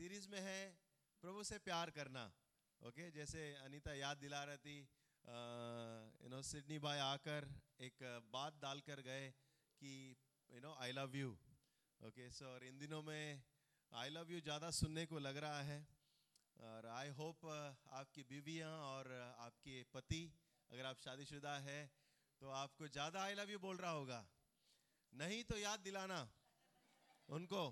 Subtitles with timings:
[0.00, 0.60] Series में है,
[1.22, 2.20] प्रभु से प्यार करना।
[2.80, 4.76] ओके जैसे अनीता याद दिला रही थी
[6.22, 7.46] यू नो सिडनी भाई आकर
[7.80, 7.98] एक
[8.32, 9.26] बात डालकर गए
[9.82, 9.90] कि
[10.50, 11.32] you know I love you
[12.00, 13.42] okay so और इन दिनों में
[13.92, 15.78] आई लव यू ज़्यादा सुनने को लग रहा है।
[16.56, 20.22] और आई होप आपकी बीवियाँ और आपके पति,
[20.70, 21.78] अगर आप शादीशुदा है
[22.40, 24.24] तो आपको ज़्यादा आई लव यू बोल रहा होगा।
[25.12, 26.24] नहीं तो याद दिलाना
[27.28, 27.64] उनको।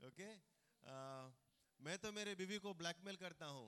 [0.00, 0.32] ओके
[0.86, 3.66] मैं तो मेरे बीवी को ब्लैकमेल करता हूँ।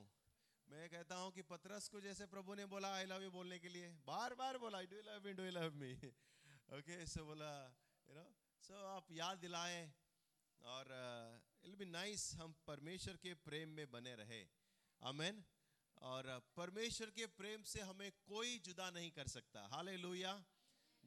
[0.67, 3.69] मैं कहता हूँ कि पतरस को जैसे प्रभु ने बोला आई लव यू बोलने के
[3.69, 5.91] लिए बार बार बोला do love me do love me
[6.77, 7.51] okay so बोला
[8.09, 8.25] यू नो
[8.63, 9.83] सो आप याद दिलाएँ
[10.61, 10.91] और
[11.63, 14.41] इट बी नाइस हम परमेश्वर के प्रेम में बने रहे।
[15.01, 15.43] आमेन
[16.01, 19.95] और परमेश्वर के प्रेम से हमें कोई जुदा नहीं कर सकता। हाले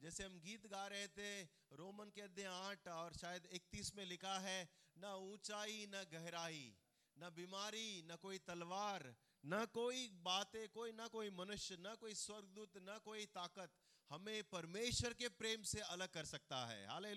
[0.01, 4.39] जैसे हम गीत गा रहे थे, रोमन के अध्याय आठ और शायद इकतीस में लिखा
[4.39, 6.75] है, न ऊंचाई, न गहराई,
[7.17, 12.77] न बीमारी, न कोई तलवार, न कोई बातें, कोई, ना कोई मनुष्य, न कोई स्वर्गदूत,
[12.77, 13.71] न कोई ताकत
[14.09, 17.11] हमें परमेश्वर के प्रेम से अलग कर सकता है। हाले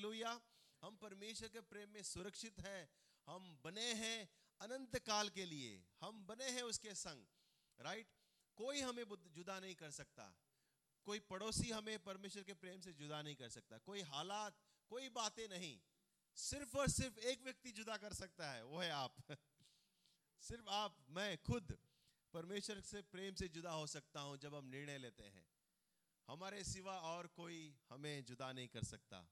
[0.82, 2.88] हम परमेश्वर के प्रेम में सुरक्षित हैं,
[3.26, 4.28] हम बने हैं
[4.60, 7.26] अनंत काल के लिए, हम बने हैं उसके संग,
[7.80, 8.06] राइट?
[8.56, 10.34] कोई हमें जुदा नहीं कर सकता।
[11.05, 15.48] कोई पड़ोसी हमें परमेश्वर के प्रेम से जुदा नहीं कर सकता, कोई हालात, कोई बातें
[15.48, 15.80] नहीं,
[16.36, 19.16] सिर्फ़ और सिर्फ़ एक व्यक्ति जुदा कर सकता है, वो है आप।
[20.41, 21.78] सिर्फ़ आप, मैं खुद
[22.32, 25.47] परमेश्वर से प्रेम से जुदा हो सकता हूँ जब हम निर्णय लेते हैं।
[26.28, 29.28] हमारे सिवा और कोई हमें जुदा नहीं कर सकता।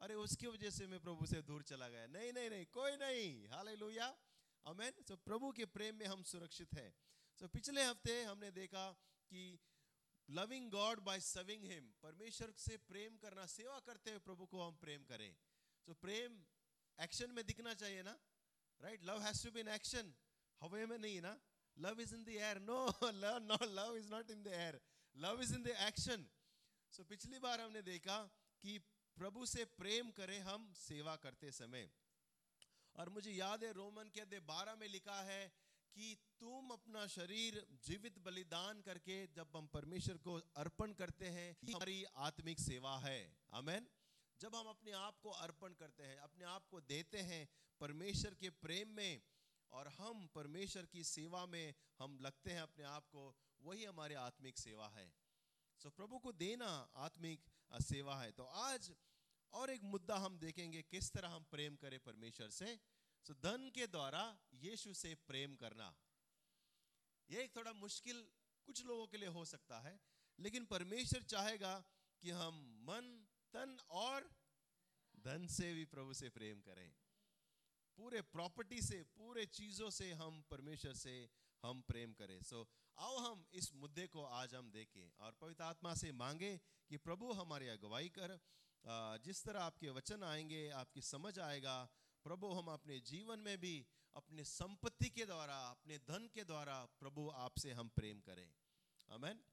[0.00, 3.48] अरे, उसकी वजह से मैं प्रभु से दूर चला गया। नहीं नहीं नहीं, कोई नहीं।
[3.48, 4.18] हाल लोहिया
[4.66, 6.94] अमेन सो प्रभु के प्रेम में हम सुरक्षित हैं।
[7.40, 8.92] सो पिछले हफ़्ते हमने देखा
[9.30, 9.58] कि
[10.28, 14.76] loving God by serving him परमेश्वर से प्रेम करना, सेवा करते हुए प्रभु को हम
[14.76, 15.34] प्रेम करें।
[15.88, 16.38] तो प्रेम
[16.98, 18.16] एक्शन में दिखना चाहिए ना?
[18.80, 20.14] Right love has to be in action
[20.60, 21.38] हवे में नहीं ना?
[21.76, 24.80] Love is in the air no love no love is not in the air
[25.14, 26.26] love is in the action
[26.92, 28.18] so पिछली बार हमने देखा
[28.64, 28.78] कि
[29.16, 31.90] प्रभु से प्रेम करें हम सेवा करते समय।
[32.96, 35.42] और मुझे याद है रोमन के अध्याय बारह में लिखा है
[35.96, 42.04] कि तुम अपना शरीर जीवित बलिदान करके जब हम परमेश्वर को अर्पण करते हैं हमारी
[42.04, 43.20] आत्मिक सेवा है।
[43.52, 43.88] अमेन
[44.40, 47.48] जब हम अपने आप को अर्पण करते हैं, अपने आप को देते हैं
[47.80, 49.22] परमेश्वर के प्रेम में
[49.72, 54.58] और हम परमेश्वर की सेवा में हम लगते हैं अपने आप को, वही हमारी आत्मिक
[54.58, 55.12] सेवा है।
[55.78, 56.66] सो प्रभु को देना
[56.96, 57.50] आत्मिक
[57.82, 58.92] सेवा है। तो आज
[59.52, 62.78] और एक मुद्दा हम देखेंगे, किस तरह हम प्रेम करें परमेश्वर से।
[63.26, 64.22] सो धन के द्वारा
[64.62, 65.92] यीशु से प्रेम करना
[67.30, 68.24] ये एक थोड़ा मुश्किल
[68.68, 69.98] कुछ लोगों के लिए हो सकता है
[70.38, 71.74] लेकिन परमेश्वर चाहेगा
[72.22, 73.12] कि हम मन
[73.54, 74.28] तन और
[75.14, 76.88] धन से भी प्रभु से प्रेम करें
[77.98, 81.16] पूरे प्रॉपर्टी से पूरे चीज़ों से हम परमेश्वर से
[81.62, 82.68] हम प्रेम करें सो so,
[82.98, 86.56] आओ हम इस मुद्दे को आज हम देखें और पवित्र आत्मा से मांगे
[86.90, 88.38] कि प्रभु हमारी अगुवाई कर
[89.24, 91.76] जिस तरह आपके वचन आएँगे आपकी समझ आएगा
[92.24, 97.30] प्रभु, हम अपने जीवन में भी, अपने संपत्ति के द्वारा, अपने धन के द्वारा प्रभु
[97.30, 98.54] आपसे हम प्रेम करें।
[99.08, 99.44] अमेन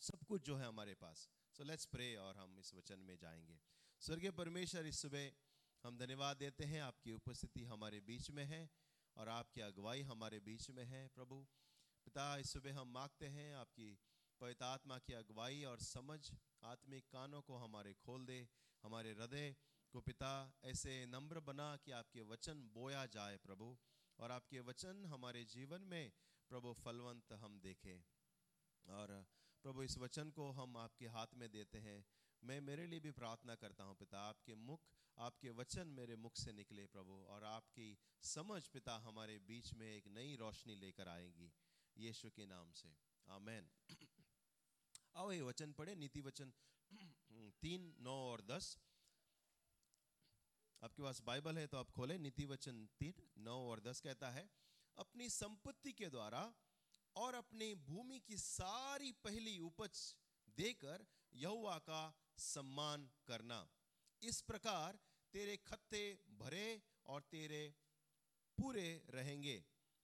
[0.00, 3.60] सब कुछ जो है हमारे पास। सो लेट्स प्रे और हम इस वचन में जाएँगे।
[4.00, 5.32] स्वर्गीय परमेश्वर, इस सुबह
[5.82, 8.70] हम धन्यवाद देते हैं। आपकी उपस्थिति हमारे बीच में है
[9.16, 11.46] और आपकी अगुवाई हमारे बीच में है प्रभु।
[12.04, 13.98] पिता, इस सुबह हम मांगते हैं आपकी
[14.40, 18.48] पवित्र आत्मा की अगुवाई और समझ आत्मिक कानों को हमारे खोल दे,
[18.82, 19.56] हमारे हृदय
[19.94, 20.30] को पिता
[20.64, 23.66] ऐसे नम्र बना कि आपके वचन बोया जाए प्रभु,
[24.18, 26.12] और आपके वचन हमारे जीवन में
[26.50, 27.98] प्रभु फलवंत हम देखें।
[28.86, 29.12] और
[29.62, 32.04] प्रभु, इस वचन को हम आपके हाथ में देते हैं।
[32.42, 34.80] मैं मेरे लिए भी प्रार्थना करता हूँ पिता, आपके मुख,
[35.18, 40.08] आपके वचन मेरे मुख से निकले प्रभु, और आपकी समझ पिता हमारे बीच में एक
[40.08, 41.52] नई रोशनी लेकर आएगी।
[41.96, 42.96] यीशु के नाम से।
[43.28, 43.70] आमेन।
[45.16, 46.52] आओ ये वचन पढ़े, नीति वचन
[47.62, 48.78] तीन, नौ और दस।
[50.84, 54.48] आपके पास बाइबल है तो आप खोलें नीति वचन तीन, नौ और दस कहता है,
[54.96, 56.42] अपनी संपत्ति के द्वारा
[57.16, 60.02] और अपनी भूमि की सारी पहली उपज
[60.58, 62.02] देकर यहुआ का
[62.38, 63.60] सम्मान करना।
[64.22, 64.98] इस प्रकार
[65.34, 66.04] तेरे खत्ते
[66.38, 66.68] भरे
[67.06, 67.64] और तेरे
[68.58, 69.58] पूरे रहेंगे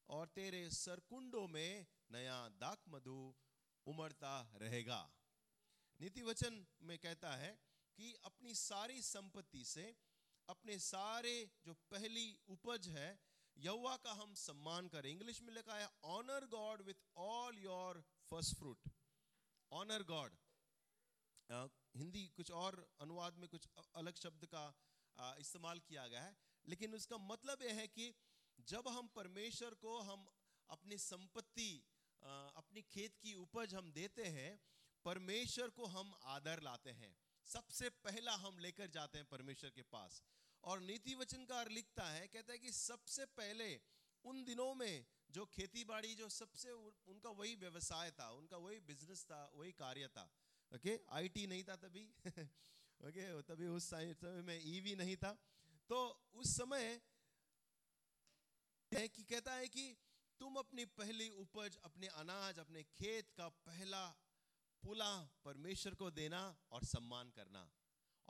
[0.09, 3.21] और तेरे सरकुंडों में नया दाक मधु
[3.87, 5.03] उमड़ता रहेगा।
[6.01, 7.59] नीति वचन में कहता है
[7.99, 9.93] कि अपनी सारी संपत्ति से
[10.51, 13.09] अपने सारे जो पहली उपज है
[13.57, 18.01] यौवा का हम सम्मान करें। इंग्लिश में लिखा है honour God with all your
[18.31, 18.89] first fruit
[19.73, 20.37] honour God
[21.97, 23.67] Hindi कुछ और अनुवाद में कुछ
[23.97, 24.65] अलग शब्द का
[25.39, 28.13] इस्तेमाल किया गया है। लेकिन उसका मतलब यह है कि
[28.59, 30.27] जब हम परमेश्वर को हम
[30.71, 31.71] अपनी संपत्ति
[32.23, 34.51] अपनी खेत की उपज हम देते हैं,
[35.05, 37.15] परमेश्वर को हम आदर लाते हैं।
[37.47, 40.23] सबसे पहला हम लेकर जाते हैं परमेश्वर के पास।
[40.65, 43.81] और नीति वचनकार लिखता है, कहता है कि सबसे पहले
[44.25, 49.25] उन दिनों में जो खेती बाड़ी जो सबसे उनका वही व्यवसाय था, उनका वही बिज़नेस
[49.25, 50.31] था, वही कार्य था।
[50.75, 52.15] ओके आईटी नहीं था तभी।
[53.01, 55.39] ओके तभी उस समय में ईवी नहीं था।
[55.89, 57.01] तो उस समय
[58.93, 59.97] कि कहता है कि
[60.41, 64.17] तुम अपनी पहली उपज, अपने अनाज, अपने खेत का पहला
[64.83, 67.71] पुला परमेश्वर को देना और सम्मान करना।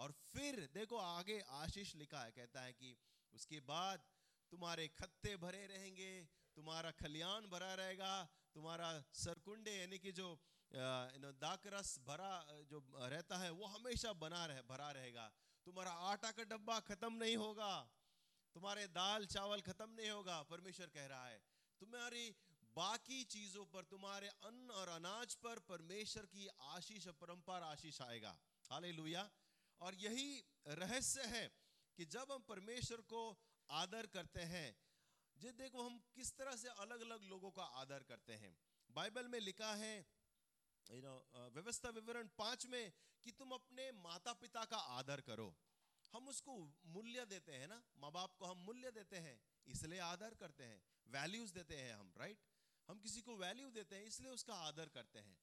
[0.00, 2.96] और फिर देखो आगे आशीष लिखा है, कहता है कि
[3.34, 4.04] उसके बाद
[4.52, 6.12] तुम्हारे खत्ते भरे रहेंगे,
[6.56, 8.14] तुम्हारा खलियान भरा रहेगा,
[8.54, 10.28] तुम्हारा सरकुंडे यानी कि जो
[10.72, 12.32] दाकरस भरा,
[12.64, 15.30] जो रहता है, वो हमेशा बना रहे, भरा रहेगा।
[15.66, 17.72] तुम्हारा आटा का डब्बा खत्म नहीं होगा,
[18.56, 21.38] तुम्हारे दाल चावल खत्म नहीं होगा, परमेश्वर कह रहा है।
[21.80, 22.24] तुम्हारी
[22.76, 28.36] बाकी चीज़ों पर, तुम्हारे अन्न और अनाज पर, परमेश्वर की आशीष परंपरा आशीष आएगा।
[28.70, 29.28] हालेलुया।
[29.80, 31.54] और यही रहस्य है
[31.96, 33.38] कि जब हम परमेश्वर को
[33.70, 34.76] आदर करते हैं
[35.38, 38.58] जे देखो हम किस तरह से अलग अलग लोगों का आदर करते हैं।
[38.90, 40.06] बाइबल में लिखा है
[40.90, 42.92] know, अ, व्यवस्था विवरण पाँच में
[43.24, 45.56] कि तुम अपने माता पिता का आदर करो।
[46.12, 50.34] हम उसको मूल्य देते हैं ना माँ बाप को हम मूल्य देते हैं इसलिए आदर
[50.34, 52.38] करते हैं वैल्यूज़ देते हैं हम राइट
[52.88, 55.40] हम किसी को वैल्यू देते हैं इसलिए उसका आदर करते हैं।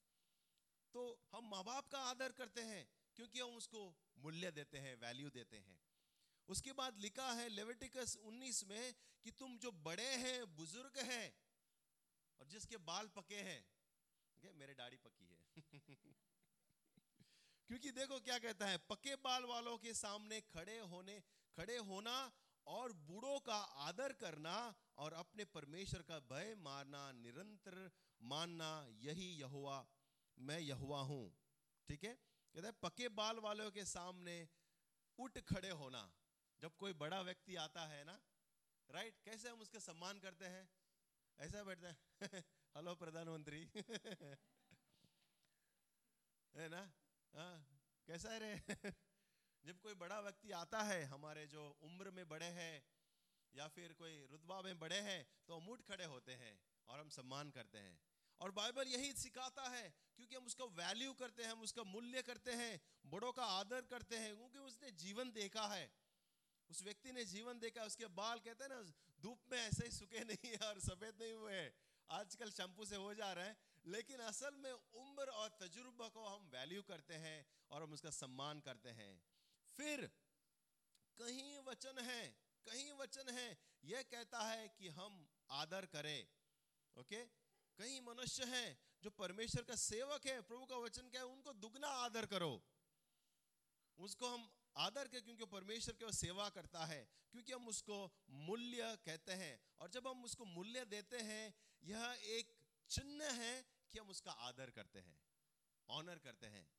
[0.92, 3.80] तो हम माँ बाप का आदर करते हैं क्योंकि हम उसको
[4.18, 5.80] मूल्य देते हैं वैल्यू देते हैं।
[6.48, 8.94] उसके बाद लिखा है लेविटिकस 19 में
[9.24, 11.26] कि तुम जो बड़े हैं बुज़ुर्ग हैं
[12.40, 13.66] और जिसके बाल पके हैं
[14.38, 15.40] okay, मेरे दाढ़ी पकी है।
[17.66, 21.20] क्योंकि देखो क्या कहता है पके बाल वालों के सामने खड़े होने
[21.56, 22.14] खड़े होना
[22.66, 24.54] और बूढ़ों का आदर करना
[24.98, 27.90] और अपने परमेश्वर का भय मारना निरंतर
[28.22, 29.86] मानना यही यहुआ
[30.38, 31.22] मैं यहुआ हूँ।
[31.88, 32.27] ठीक है?
[32.58, 34.32] कहता है, पके बाल वालों के सामने
[35.18, 36.00] उठ खड़े होना।
[36.62, 38.14] जब कोई बड़ा व्यक्ति आता है ना
[38.90, 40.68] राइट कैसे हम उसका सम्मान करते हैं?
[41.38, 41.98] ऐसा बैठते हैं,
[42.76, 43.60] हेलो प्रधानमंत्री।
[46.54, 46.82] है ना?
[47.34, 47.54] हाँ
[48.08, 48.52] कैसा है रे?
[49.64, 52.82] जब कोई बड़ा व्यक्ति आता है, हमारे जो उम्र में बड़े हैं,
[53.54, 57.08] या फिर कोई रुतबा में बड़े हैं तो हम उठ खड़े होते हैं और हम
[57.08, 57.98] सम्मान करते हैं।
[58.40, 62.52] और बाइबल यही सिखाता है, क्योंकि हम उसका वैल्यू करते हैं, हम उसका मूल्य करते
[62.52, 65.90] हैं, बड़ों का आदर करते हैं, क्योंकि उसने जीवन देखा है।
[66.70, 68.82] उस व्यक्ति ने जीवन देखा, उसके बाल कहते हैं ना,
[69.20, 71.72] धूप में ऐसे ही सूखे नहीं है और सफ़ेद नहीं हुए हैं।
[72.10, 73.56] आजकल शैम्पू से हो जा रहा है,
[73.86, 78.60] लेकिन असल में उम्र और तजुर्बा को हम वैल्यू करते हैं और हम उसका सम्मान
[78.60, 79.22] करते हैं।
[79.78, 80.06] फिर,
[81.18, 82.28] कहीं वचन है,
[82.66, 86.28] कहीं वचन है, यह कहता है कि हम आदर करें,
[86.96, 87.37] ओके?
[87.78, 91.26] कई मनुष्य हैं जो परमेश्वर का सेवक है, प्रभु का वचन क्या है?
[91.26, 92.64] उनको दुगना आदर करो।
[93.98, 98.98] उसको हम आदर के क्योंकि परमेश्वर की वो सेवा करता है, क्योंकि हम उसको मूल्य
[99.04, 102.56] कहते हैं। और जब हम उसको मूल्य देते हैं, यह एक
[102.90, 105.20] चिन्ह है कि हम उसका आदर करते हैं
[105.88, 106.70] ऑनर करते हैं।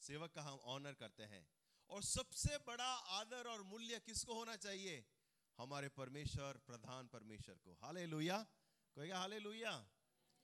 [0.00, 1.48] सेवक का हम ऑनर करते हैं।
[1.88, 5.04] और सबसे बड़ा आदर और मूल्य किसको होना चाहिए?
[5.58, 8.46] हमारे परमेश्वर, प्रधान परमेश्वर को। हाले लोहिया
[8.96, 9.90] कहेगा हाले लुया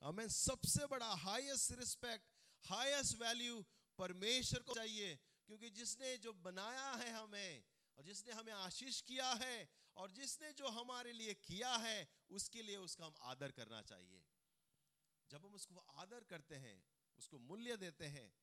[0.03, 2.25] हमें सबसे बड़ा हाईएस्ट रिस्पेक्ट
[2.65, 3.65] हाईएस्ट वैल्यू
[3.97, 7.63] परमेश्वर को चाहिए। क्योंकि जिसने जो बनाया है हमें,
[7.97, 12.77] और जिसने हमें आशीष किया है, और जिसने जो हमारे लिए किया है, उसके लिए
[12.77, 14.23] उसका हम आदर करना चाहिए।
[15.29, 16.83] जब हम उसको आदर करते हैं,
[17.17, 18.33] उसको मूल्य देते हैं,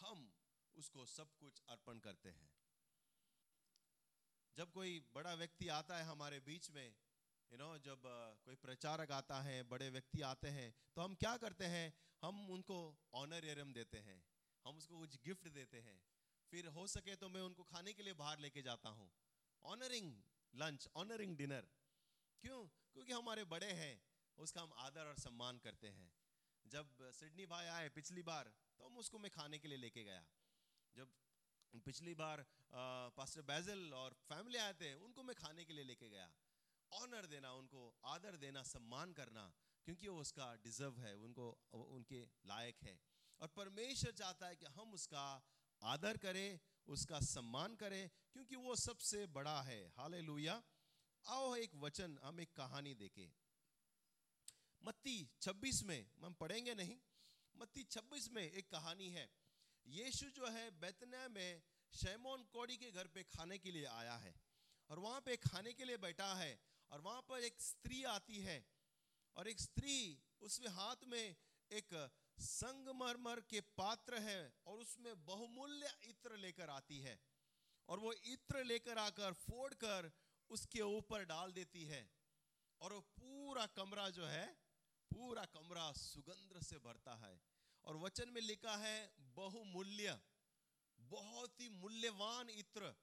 [0.00, 0.34] हम
[0.76, 2.50] उसको सब कुछ अर्पण करते हैं।
[4.56, 6.94] जब कोई बड़ा व्यक्ति आता है हमारे बीच में
[7.50, 8.02] यू नो जब
[8.44, 11.92] कोई प्रचारक आता है, बड़े व्यक्ति आते हैं तो हम क्या करते हैं?
[12.22, 12.76] हम उनको
[13.14, 14.22] ऑनरेरियम देते हैं।
[14.64, 16.00] हम उसको कुछ गिफ्ट देते हैं।
[16.52, 19.10] फिर हो सके तो मैं उनको खाने के लिए बाहर लेके जाता हूँ।
[19.64, 20.12] ऑनरिंग
[20.54, 21.68] लंच ऑनरिंग डिनर
[22.42, 22.60] क्यों?
[22.94, 23.94] क्योंकि हमारे बड़े हैं,
[24.38, 26.10] उसका हम आदर और सम्मान करते हैं।
[26.64, 30.24] जब सिडनी भाई आए पिछली बार तो हम उसको मैं खाने के लिए लेके गया।
[30.94, 31.16] जब
[31.84, 32.44] पिछली बार
[33.16, 36.28] पास्टर बैजल और फैमिली आए थे, उनको मैं खाने के लिए लेके गया।
[36.92, 39.52] ऑनर देना, उनको आदर देना, सम्मान करना,
[39.84, 43.00] क्योंकि वो उसका डिजर्व है, उनको उनके लायक है।
[43.40, 45.42] और परमेश्वर चाहता है कि हम उसका
[45.82, 50.48] आदर करें, उसका सम्मान करें, क्योंकि वो सबसे बड़ा है। हाले
[51.26, 53.32] आओ एक वचन, हम एक कहानी देखें।
[54.84, 56.98] मत्ती 26 में, हम पढ़ेंगे नहीं?
[57.56, 59.32] मत्ती 26 में एक कहानी है।
[59.86, 61.62] यीशु जो है बेतना में
[61.94, 64.34] शैमोन कोड़ी के घर पे खाने के लिए आया है।
[64.90, 68.66] और वहाँ पे खाने के लिए बैठा है। और वहाँ पर एक स्त्री आती है
[69.36, 71.36] और एक स्त्री उसमें हाथ में
[71.72, 77.20] एक संगमरमर के पात्र है और उसमें बहुमूल्य इत्र लेकर आती है
[77.88, 80.12] और वो इत्र लेकर आकर फोड़ कर
[80.50, 82.10] उसके ऊपर डाल देती है
[82.80, 84.46] और वो पूरा कमरा जो है,
[85.10, 87.40] पूरा कमरा सुगंध से भरता है।
[87.84, 90.20] और वचन में लिखा है, बहुमूल्य,
[90.98, 92.94] बहुत ही मूल्यवान इत्र।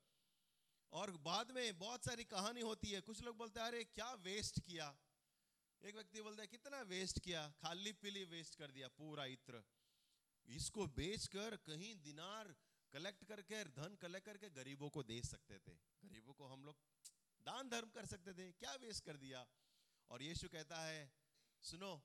[0.92, 4.60] और बाद में बहुत सारी कहानी होती है। कुछ लोग बोलते हैं, अरे, क्या वेस्ट
[4.60, 4.98] किया?
[5.84, 7.54] एक व्यक्ति बोलता है, कितना वेस्ट किया?
[7.62, 9.64] खाली पीली वेस्ट कर दिया, पूरा इत्र।
[10.48, 12.56] इसको बेचकर कहीं दिनार
[12.92, 15.76] कलेक्ट करके, धन कलेक्ट करके गरीबों को दे सकते थे।
[16.06, 16.78] गरीबों को हम लोग
[17.42, 19.48] दान धर्म कर सकते थे। क्या वेस्ट कर दिया?
[20.10, 21.14] और यीशु कहता है,
[21.62, 22.04] सुनो,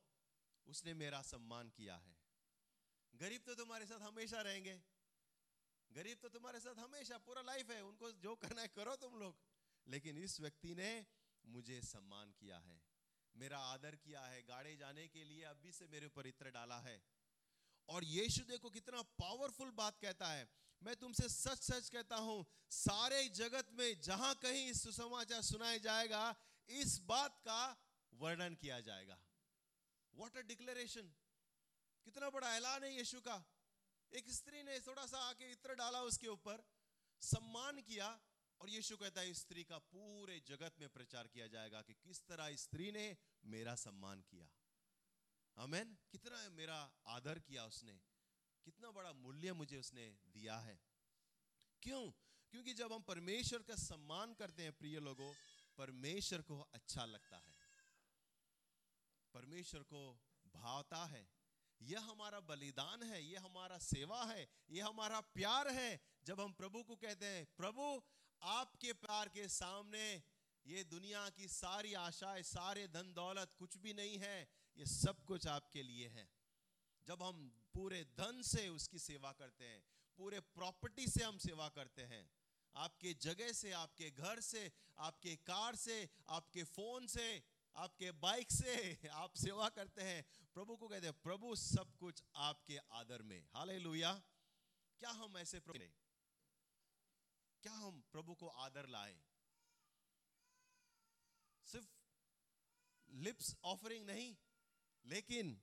[0.67, 2.19] उसने मेरा सम्मान किया है।
[3.15, 4.83] गरीब तो तुम्हारे साथ हमेशा रहेंगे।
[5.91, 9.39] गरीब तो तुम्हारे साथ हमेशा पूरा लाइफ है, उनको जो करना है करो तुम लोग।
[9.87, 10.91] लेकिन इस व्यक्ति ने
[11.45, 12.81] मुझे सम्मान किया है,
[13.35, 17.01] मेरा आदर किया है, गाड़े जाने के लिए अभी से मेरे ऊपर इत्र डाला है।
[17.89, 20.49] और यीशु देखो कितना पावरफुल बात कहता है।
[20.83, 26.23] मैं तुमसे सच सच कहता हूँ, सारे जगत में जहाँ कहीं इस सुसमाचार सुनाया जाएगा,
[26.69, 27.63] इस बात का
[28.13, 29.19] वर्णन किया जाएगा।
[30.15, 31.11] वॉट अ डिक्लेरेशन
[32.07, 33.37] कितना बड़ा ऐलान है यीशु का।
[34.13, 36.65] एक स्त्री ने थोड़ा सा आके इत्र डाला उसके ऊपर,
[37.21, 38.21] सम्मान किया
[38.61, 42.57] और यीशु कहता है स्त्री का पूरे जगत में प्रचार किया जाएगा कि किस तरह
[42.57, 44.51] स्त्री ने मेरा सम्मान किया।
[45.57, 48.01] अमेन कितना मेरा आदर किया उसने।
[48.65, 50.81] कितना बड़ा मूल्य मुझे उसने दिया है।
[51.83, 52.11] क्यों?
[52.51, 55.35] क्योंकि जब हम परमेश्वर का सम्मान करते हैं, प्रिय लोगों,
[55.79, 57.55] परमेश्वर को अच्छा लगता है।
[59.35, 61.40] परमेश्वर को भावता है।
[61.81, 66.83] यह हमारा बलिदान है, यह हमारा सेवा है, यह हमारा प्यार है। जब हम प्रभु
[66.83, 68.03] को कहते हैं, प्रभु,
[68.43, 70.23] आपके प्यार के सामने
[70.67, 75.47] ये दुनिया की सारी आशाएँ, सारे धन दौलत कुछ भी नहीं है, ये सब कुछ
[75.47, 76.29] आपके लिए है।
[77.07, 79.83] जब हम पूरे धन से उसकी सेवा करते हैं,
[80.19, 82.31] पूरे प्रॉपर्टी से हम सेवा करते हैं,
[82.75, 87.43] आपके जगह से, आपके घर से, आपके कार से, आपके फ़ोन से
[87.77, 90.25] आपके बाइक से आप सेवा करते हैं।
[90.55, 93.69] प्रभु को कहते हैं, प्रभु, सब कुछ आपके आदर में। हाल
[94.99, 95.79] क्या हम ऐसे प्रभु
[97.63, 99.23] क्या हम प्रभु को आदर लाए?
[101.65, 101.89] सिर्फ़
[103.11, 104.37] लिप्स ऑफरिंग नहीं,
[105.05, 105.63] लेकिन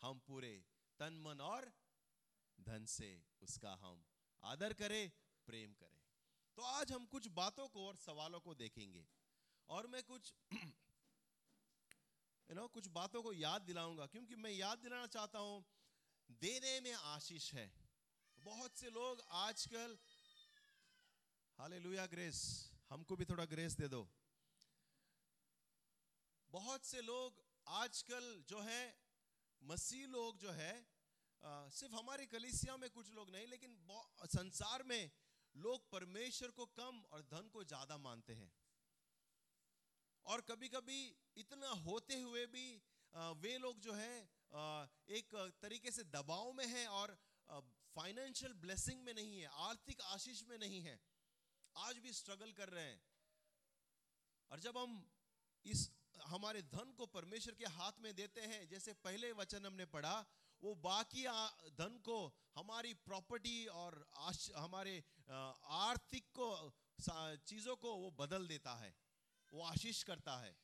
[0.00, 0.64] हम पूरे
[0.98, 1.72] तन, मन और
[2.60, 4.06] धन से उसका हम
[4.42, 5.12] आदर करें,
[5.46, 6.00] प्रेम करें।
[6.56, 9.08] तो आज हम कुछ बातों को और सवालों को देखेंगे।
[9.68, 10.34] और मैं कुछ
[12.50, 15.64] यू नो कुछ बातों को याद दिलाऊँगा क्योंकि मैं याद दिलाना चाहता हूँ
[16.40, 17.70] देने में आशीष है।
[18.38, 19.96] बहुत से लोग आजकल
[21.58, 22.40] हाले ग्रेस
[22.90, 24.02] हमको भी थोड़ा ग्रेस दे दो।
[26.50, 28.82] बहुत से लोग आजकल जो है
[29.62, 30.72] मसीह लोग जो है
[31.42, 33.78] आ, सिर्फ़ हमारी कलिसिया में कुछ लोग नहीं लेकिन
[34.32, 35.10] संसार में
[35.54, 38.50] लोग परमेश्वर को कम और धन को ज़्यादा मानते हैं।
[40.26, 41.00] और कभी कभी
[41.36, 42.66] इतना होते हुए भी
[43.40, 44.16] वे लोग जो है
[45.10, 47.16] एक तरीके से दबाव में है और
[47.96, 50.98] फाइनेंशियल ब्लेसिंग में नहीं है, आर्थिक आशीष में नहीं है।
[51.76, 53.02] आज भी स्ट्रगल कर रहे हैं।
[54.50, 55.04] और जब हम
[55.64, 55.90] इस,
[56.26, 60.24] हमारे धन को परमेश्वर के हाथ में देते हैं, जैसे पहले वचन हमने पढ़ा,
[60.62, 61.22] वो बाकी
[61.76, 62.16] धन को
[62.54, 64.06] हमारी प्रॉपर्टी और
[64.56, 66.48] हमारे आर्थिक को
[67.46, 68.94] चीज़ों को वो बदल देता है।
[69.52, 70.56] वो आशीष करता है।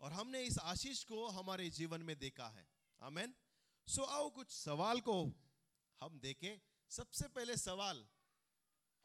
[0.00, 2.68] और हमने इस आशीष को हमारे जीवन में देखा है।
[3.00, 3.34] आमेन।
[3.88, 5.14] सो आओ कुछ सवाल को
[6.00, 6.60] हम देखें।
[6.90, 8.08] सबसे पहले सवाल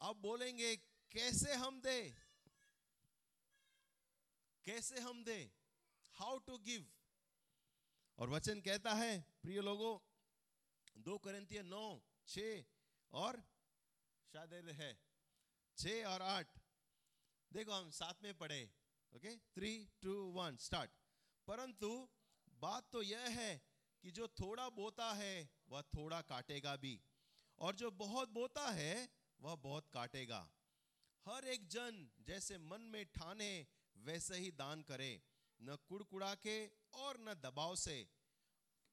[0.00, 0.76] अब बोलेंगे,
[1.12, 2.16] कैसे हम दे?
[4.66, 5.52] कैसे हम दे?
[6.12, 6.86] हाउ टू गिव
[8.18, 9.98] और वचन कहता है, प्रिय लोगों,
[10.96, 12.38] दो करंतिय नौ छ
[13.12, 13.40] और
[14.32, 14.92] शायद है
[15.76, 16.58] छ और आठ।
[17.52, 18.70] देखो हम साथ में पढ़े
[19.16, 20.90] okay three two one start
[21.46, 22.08] परंतु
[22.48, 23.68] बात तो यह है
[24.02, 27.02] कि जो थोड़ा बोता है, वह थोड़ा काटेगा भी।
[27.58, 29.08] और जो बहुत बोता है,
[29.40, 30.52] वह बहुत काटेगा।
[31.26, 35.22] हर एक जन जैसे मन में ठाने, वैसे ही दान करे।
[35.62, 38.10] न कुड़कुड़ा के और न दबाव से।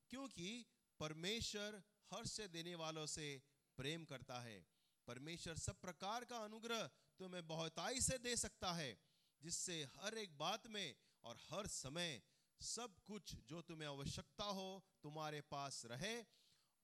[0.09, 0.65] क्योंकि
[0.99, 1.83] परमेश्वर
[2.13, 3.41] हर्ष से देने वालों से
[3.77, 4.67] प्रेम करता है।
[5.07, 8.97] परमेश्वर सब प्रकार का अनुग्रह तुम्हें बहुताई से दे सकता है,
[9.41, 12.21] जिससे हर एक बात में और हर समय
[12.61, 16.23] सब कुछ जो तुम्हें आवश्यकता हो तुम्हारे पास रहे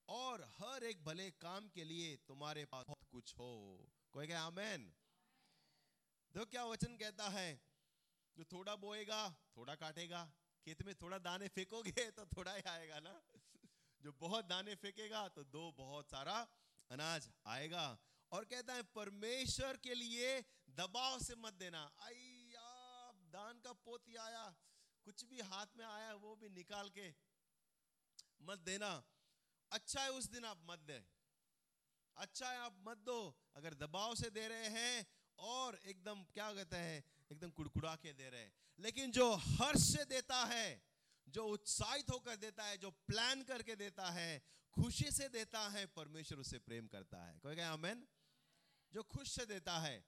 [0.09, 3.51] और हर एक भले काम के लिए तुम्हारे पास बहुत कुछ हो।
[4.11, 4.93] कोई कहे आमेन?
[6.35, 7.61] तो क्या वचन कहता है,
[8.37, 10.31] जो थोड़ा बोएगा, थोड़ा काटेगा।
[10.65, 13.21] खेत में थोड़ा दाने फेंकोगे तो थोड़ा ही आएगा ना?
[14.01, 16.47] जो बहुत दाने फेंकेगा तो दो बहुत सारा
[16.89, 17.97] अनाज आएगा।
[18.31, 21.83] और कहता है, परमेश्वर के लिए दबाव से मत देना।
[23.31, 24.55] दान का पोती आया,
[25.05, 27.13] कुछ भी हाथ में आया, वो भी निकाल के
[28.41, 29.03] मत देना।
[29.71, 31.05] अच्छा है उस दिन आप मत दे।
[32.17, 35.07] अच्छा है आप मत दो। अगर दबाव से दे रहे हैं
[35.39, 40.05] और एकदम, क्या कहते हैं, एकदम कुड़कुड़ा के दे रहे हैं। लेकिन जो हर्ष से
[40.05, 40.83] देता है,
[41.27, 44.41] जो उत्साहित होकर देता है, जो प्लान करके देता है,
[44.73, 48.07] खुशी से देता है, परमेश्वर उसे प्रेम करता है। कोई कहे, आमेन
[48.93, 50.05] जो खुश से देता है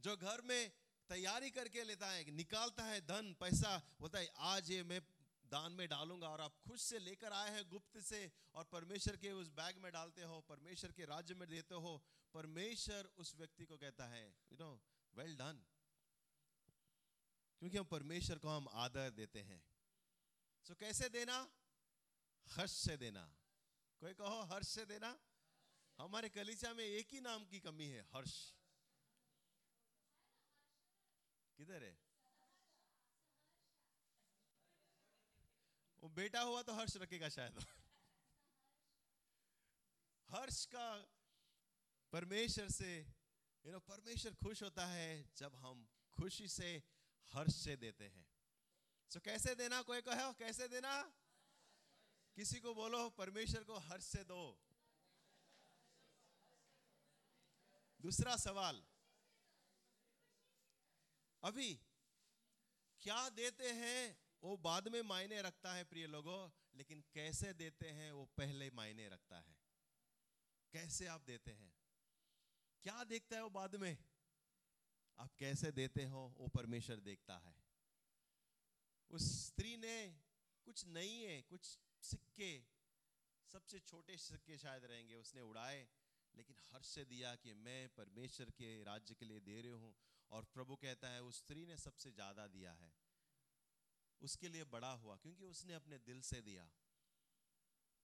[0.00, 0.72] जो घर में
[1.08, 5.00] तैयारी करके लेता है निकालता है धन पैसा बोलता है आज ये मैं
[5.46, 9.32] दान में डालूँगा और आप खुश से लेकर आए हैं गुप्त से और परमेश्वर के
[9.32, 12.04] उस बैग में डालते हो परमेश्वर के राज्य में देते हो
[12.34, 14.82] परमेश्वर उस व्यक्ति को कहता है यू नो
[15.14, 15.64] वेल डन
[17.58, 19.62] क्योंकि हम परमेश्वर को हम आदर देते हैं।
[20.64, 21.50] सो so, कैसे देना?
[22.46, 23.36] हर्ष से देना।
[24.00, 25.18] कोई कहो हर्ष से देना?
[25.98, 28.52] हमारे कलीचा में एक ही नाम की कमी है हर्ष।
[31.56, 31.98] किधर है?
[36.00, 37.66] वो बेटा हुआ तो हर्ष रखेगा शायद।
[40.28, 41.08] हर्ष का
[42.12, 43.06] परमेश्वर से
[43.66, 46.82] यू नो परमेश्वर खुश होता है जब हम खुशी से
[47.32, 48.26] हर्ष से देते हैं।
[49.10, 49.82] सो so, कैसे देना?
[49.82, 50.32] कोई कहो?
[50.32, 51.12] कैसे देना?
[52.34, 54.67] किसी को बोलो परमेश्वर को हर्ष से दो।
[58.00, 58.86] दूसरा सवाल।
[61.42, 61.80] अभी,
[63.00, 68.12] क्या देते हैं वो बाद में मायने रखता है प्रिय लोगों, लेकिन कैसे देते हैं
[68.12, 69.56] वो पहले मायने रखता है?
[70.72, 71.74] कैसे आप देते हैं?
[72.82, 73.98] क्या देखता है वो बाद में?
[75.18, 77.64] आप कैसे देते हो वो परमेश्वर देखता है?
[79.10, 80.20] उस स्त्री ने
[80.64, 82.66] कुछ नहीं है, कुछ सिक्के,
[83.52, 85.88] सबसे छोटे सिक्के शायद रहेंगे, उसने उड़ाए
[86.38, 89.94] लेकिन हर्ष से दिया कि मैं परमेश्वर के राज्य के लिए दे रही हूँ
[90.30, 92.92] और प्रभु कहता है, उस स्त्री ने सबसे ज़्यादा दिया है।
[94.20, 96.64] उसके लिए बड़ा हुआ, क्योंकि उसने अपने दिल से दिया।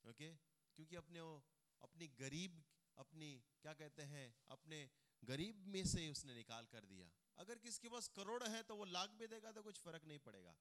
[0.05, 0.31] ओके?
[0.79, 1.45] क्योंकि अपने वो,
[1.83, 2.63] अपनी गरीब,
[2.97, 3.31] अपनी,
[3.63, 4.91] क्या कहते हैं, अपने
[5.23, 9.11] गरीब में से उसने निकाल कर दिया। अगर किसके पास करोड़ है तो वो लाख
[9.11, 10.57] भी देगा तो कुछ फ़र्क नहीं पड़ेगा।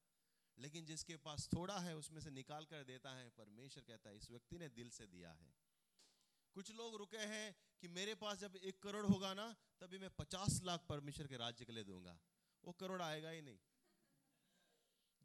[0.57, 4.29] लेकिन जिसके पास थोड़ा है, उसमें से निकाल कर देता है, परमेश्वर कहता है, इस
[4.31, 5.53] व्यक्ति ने दिल से दिया है।
[6.55, 9.45] कुछ लोग रुके हैं कि मेरे पास जब एक करोड़ होगा ना,
[9.81, 12.19] तभी मैं पचास लाख परमेश्वर के राज्य के लिए दूँगा।
[12.63, 13.59] वो करोड़ आएगा ही नहीं।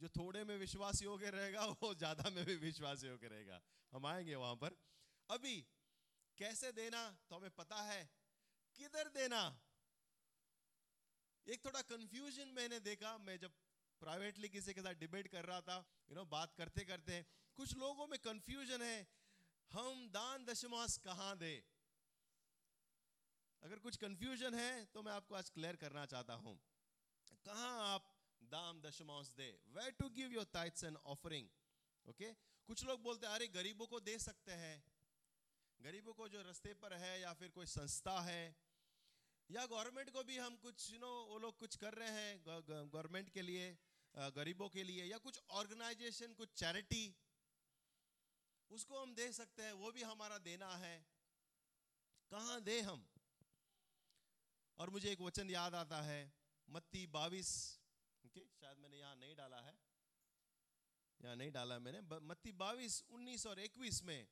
[0.01, 3.61] जो थोड़े में विश्वासी होकर रहेगा, वो ज़्यादा में भी विश्वासी होकर रहेगा।
[3.93, 4.77] हम आएँगे वहाँ पर।
[5.31, 5.57] अभी
[6.39, 8.03] कैसे देना तो हमें पता है।
[8.77, 9.41] किधर देना?
[11.47, 13.53] एक थोड़ा कंफ्यूजन मैंने देखा। मैं जब
[14.03, 15.77] प्राइवेटली किसी के साथ डिबेट कर रहा था
[16.11, 17.25] यू नो बात करते करते
[17.59, 18.97] कुछ लोगों में कंफ्यूजन है
[19.71, 21.55] हम दान दशमास कहाँ दे?
[23.63, 26.59] अगर कुछ कंफ्यूजन है तो मैं आपको आज क्लियर करना चाहता हूँ।
[27.45, 29.49] कहाँ आप दाम दशमांश दे?
[29.69, 31.49] Way to give your tithes and offering
[32.07, 32.33] okay
[32.69, 34.77] कुछ लोग बोलते हैं, अरे, गरीबों को दे सकते हैं।
[35.81, 38.57] गरीबों को जो रास्ते पर है या फिर कोई संस्था है
[39.51, 43.29] या गवर्नमेंट को भी हम कुछ यू नो वो लोग कुछ कर रहे हैं गवर्नमेंट
[43.29, 43.77] के लिए
[44.37, 47.05] गरीबों के लिए या कुछ ऑर्गेनाइजेशन कुछ चैरिटी
[48.71, 51.07] उसको हम दे सकते हैं, वो भी हमारा देना है।
[52.31, 53.09] कहाँ दे हम?
[54.79, 56.33] और मुझे एक वचन याद आता है,
[56.69, 57.51] मत्ती बाविस,
[58.27, 59.79] ओके, शायद मैंने यहाँ नहीं डाला है।
[61.21, 64.29] यहाँ नहीं डाला मैंने मत्ती बाविस, उन्नीस और इक्कीस में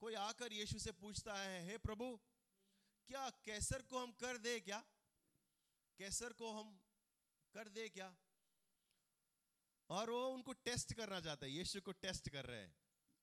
[0.00, 2.20] कोई आकर यीशु से पूछता है, हे प्रभु,
[3.08, 4.80] क्या कैसर को हम कर दे क्या?
[5.98, 6.76] कैसर को हम
[7.54, 8.16] कर दे क्या?
[9.90, 12.76] और वो उनको टेस्ट करना चाहता है, यीशु को टेस्ट कर रहे हैं।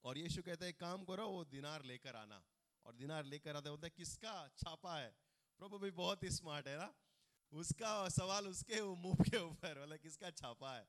[0.05, 2.43] और यीशु कहता है काम करो, वो दिनार लेकर आना।
[2.85, 5.15] और दिनार लेकर आते बोलते किसका छापा है?
[5.57, 6.93] प्रभु भी बहुत ही स्मार्ट है ना?
[7.51, 10.87] उसका सवाल उसके मुँह के ऊपर बोले किसका छापा है?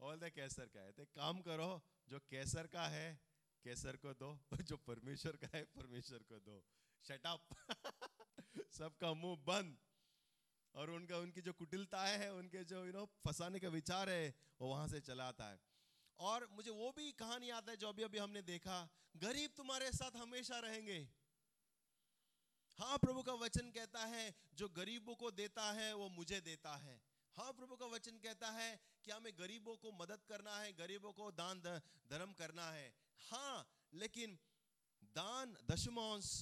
[0.00, 3.20] बोलते कैसर का है। तो काम करो, जो कैसर का है,
[3.64, 6.64] कैसर को दो, जो परमेश्वर का है, परमेश्वर को दो।
[7.08, 7.46] शटअप
[8.70, 9.78] सबका मुँह बंद।
[10.74, 14.68] और उनका, उनकी जो कुटिलताएँ है, उनके जो यू नो फंसाने का विचार है, वो
[14.68, 15.60] वहाँ से चला आता है।
[16.20, 20.16] और मुझे वो भी कहानी याद है जो अभी अभी हमने देखा। गरीब तुम्हारे साथ
[20.16, 20.98] हमेशा रहेंगे।
[22.78, 27.00] हाँ प्रभु का वचन कहता है, जो गरीबों को देता है, वो मुझे देता है।
[27.36, 28.68] हाँ प्रभु का वचन कहता है
[29.04, 31.60] कि हमें गरीबों को मदद करना है, गरीबों को दान
[32.10, 32.92] धर्म करना है।
[33.30, 34.38] हाँ लेकिन
[35.16, 36.32] दान दशमांश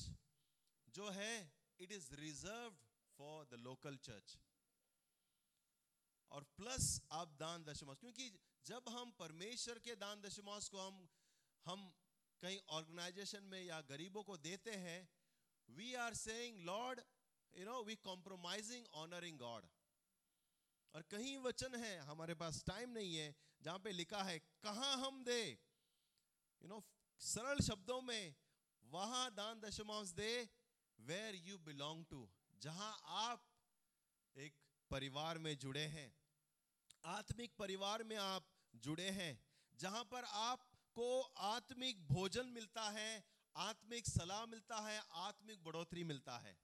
[0.88, 1.34] जो है
[1.80, 2.76] it is reserve
[3.18, 4.38] for the local church
[6.30, 8.30] और प्लस आप दान दशमांश, क्योंकि
[8.64, 11.06] जब हम परमेश्वर के दान दशमांश को हम
[11.66, 11.82] हम
[12.42, 15.00] कहीं ऑर्गेनाइजेशन में या गरीबों को देते हैं
[15.68, 17.00] we are saying Lord
[17.54, 19.66] you know we compromising honouring God
[20.94, 25.22] और कहीं वचन है, हमारे पास टाइम नहीं है, जहाँ पे लिखा है, कहाँ हम
[25.24, 25.40] दे?
[26.62, 26.82] यू नो
[27.20, 28.34] सरल शब्दों में,
[28.84, 30.30] वहाँ दान दशमांश दे
[30.98, 32.28] वेर यू बिलोंग टू
[32.62, 33.46] जहाँ आप
[34.36, 34.54] एक
[34.90, 36.10] परिवार में जुड़े हैं।
[37.04, 43.24] आत्मिक परिवार में आप जुड़े हैं, जहाँ पर आपको आत्मिक भोजन मिलता है,
[43.56, 46.58] आत्मिक सलाह मिलता है, आत्मिक बढ़ोतरी मिलता है।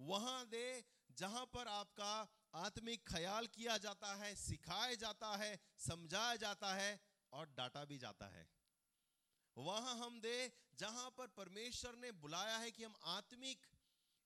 [0.00, 6.74] वहाँ दे, जहाँ पर आपका आत्मिक ख्याल किया जाता है, सिखाया जाता है, समझाया जाता
[6.74, 7.00] है
[7.32, 8.48] और डाटा भी जाता है।
[9.58, 13.66] वहाँ हम दे, जहाँ पर परमेश्वर ने बुलाया है कि हम आत्मिक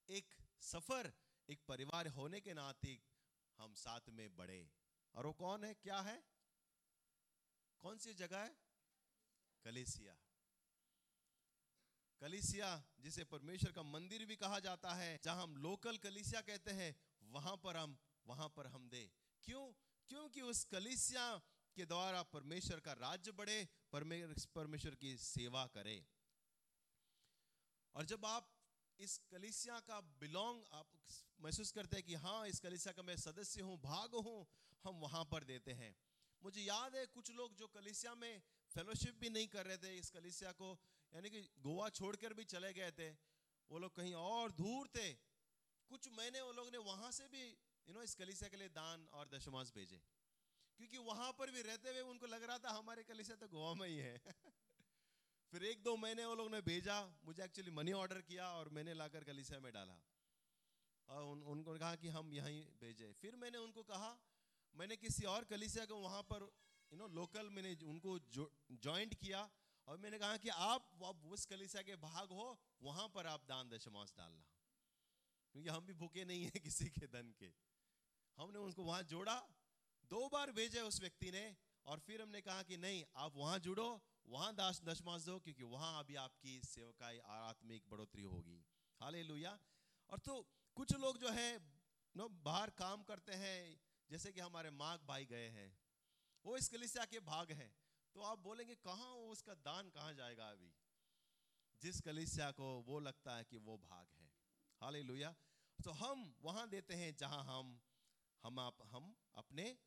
[0.09, 1.13] एक सफ़र,
[1.49, 2.99] एक परिवार होने के नाते
[3.59, 4.71] हम साथ में बढ़े।
[5.15, 5.75] और वो कौन है?
[5.75, 6.38] क्या है?
[7.81, 8.57] कौन सी जगह है?
[9.65, 10.17] कलेसिया।
[12.21, 17.01] कलिसिया, जिसे परमेश्वर का मंदिर भी कहा जाता है, जहाँ हम लोकल कलिसिया कहते हैं,
[17.23, 19.13] वहाँ पर हम, वहाँ पर हम दे।
[19.43, 19.73] क्यों?
[20.09, 21.41] क्योंकि उस कलिसिया
[21.77, 26.07] के द्वारा परमेश्वर का राज्य बढ़े परमेश्वर की सेवा करे।
[27.95, 28.55] और जब आप
[29.01, 30.87] इस कलिसिया का बिलोंग, आप
[31.41, 34.47] महसूस करते हैं कि हाँ इस कलिसिया का मैं सदस्य हूँ, भाग हूँ,
[34.85, 35.97] हम वहाँ पर देते हैं।
[36.43, 38.43] मुझे याद है कुछ लोग जो कलिसिया में
[38.75, 40.79] फेलोशिप भी नहीं कर रहे थे इस कलिसिया को
[41.15, 43.11] यानी कि गोवा छोड़कर भी चले गए थे।
[43.71, 45.15] वो लोग कहीं और दूर थे।
[45.89, 47.43] कुछ महीने वो लोग ने वहाँ से भी
[47.89, 50.01] यू नो इस कलिसिया के लिए दान और दशमांश भेजे।
[50.77, 53.89] क्योंकि वहाँ पर भी रहते हुए उनको लग रहा था हमारे कलिसिया तो गोवा में
[53.89, 54.21] ही है।
[55.51, 58.95] फिर एक दो महीने वो लोग ने भेजा मुझे एक्चुअली मनी ऑर्डर किया और मैंने
[58.95, 60.03] लाकर कलिसिया में डाला।
[61.09, 64.19] और उन, उनको कहा कि हम यहीं भेजे। फिर मैंने उनको कहा
[64.77, 66.43] मैंने किसी और कलिसिया को वहाँ पर
[66.93, 68.19] यू नो लोकल मैंने उनको
[68.71, 69.51] ज्वाइंट किया
[69.89, 70.91] और मैंने कहा कि आप,
[71.25, 74.45] उस कलिसिया के भाग हो वहाँ पर आप दान दशमांश डालना।
[75.53, 77.53] क्योंकि हम भी भूखे नहीं है किसी के धन के।
[78.37, 79.49] हमने उनको वहाँ जोड़ा
[80.11, 84.03] दो बार भेजे उस व्यक्ति ने और फिर हमने कहा कि नहीं आप वहाँ जुड़ो
[84.29, 88.65] वहाँ दास दशमांश दो क्योंकि वहाँ अभी आपकी सेवकाई आत्मिक बढ़ोतरी होगी।
[89.01, 89.45] हाले
[90.11, 91.59] और तो कुछ लोग जो है
[92.17, 95.79] नो बाहर काम करते हैं जैसे कि हमारे माघ भाई गए हैं,
[96.45, 97.73] वो इस कलिसिया के भाग हैं
[98.15, 100.73] तो आप बोलेंगे, कहाँ वो उसका दान कहाँ जाएगा अभी?
[101.83, 104.31] जिस कलिसिया को वो लगता है कि वो भाग है।
[104.81, 105.03] हाले
[105.85, 107.81] तो हम वहाँ देते हैं जहाँ हम
[108.45, 109.79] हम आप, हम अपने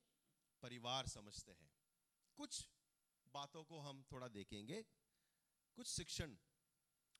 [0.62, 1.72] परिवार समझते हैं।
[2.38, 2.68] कुछ
[3.34, 4.82] बातों को हम थोड़ा देखेंगे।
[5.76, 6.36] कुछ शिक्षण।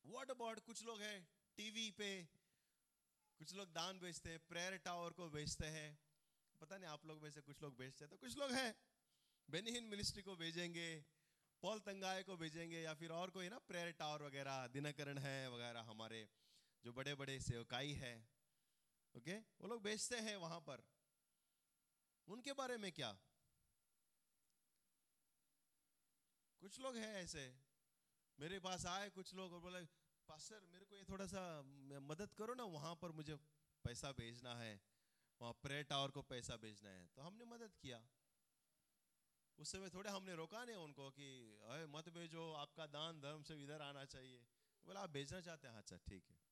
[0.06, 2.26] व्हाट अबाउट कुछ लोग हैं, टीवी पे,
[3.40, 6.00] कुछ लोग दान बेचते हैं प्रेयर टावर को बेचते हैं।
[6.62, 8.74] पता नहीं आप लोग में से कुछ लोग बेचते हैं तो कुछ लोग हैं।
[9.50, 10.90] बेनिहिन मिनिस्ट्री को भेजेंगे
[11.64, 15.82] पॉल तंगाए को भेजेंगे, या फिर और कोई ना प्रेयर टावर वगैरह, दिनकरण है वगैरह
[15.90, 16.22] हमारे,
[16.84, 18.14] जो बड़े बड़े सेवकाई है।
[19.16, 20.84] ओके वो लोग बेचते हैं वहाँ पर।
[22.28, 23.12] उनके बारे में क्या?
[26.62, 27.46] कुछ लोग हैं ऐसे।
[28.40, 29.84] मेरे पास आए कुछ लोग और बोले,
[30.30, 31.42] पास्टर, मेरे को ये थोड़ा सा
[32.06, 33.36] मदद करो ना, वहाँ पर मुझे
[33.86, 34.74] पैसा भेजना है।
[35.42, 38.08] वहाँ प्रे टावर को पैसा भेजना है। तो हमने मदद किया।
[39.58, 43.64] उस समय थोड़े हमने रोका नहीं उनको कि, अरे, मत भेजो, आपका दान, धर्म से
[43.64, 44.46] इधर आना चाहिए।
[44.86, 45.76] बोला, आप भेजना चाहते हैं?
[45.76, 46.52] अच्छा ठीक है।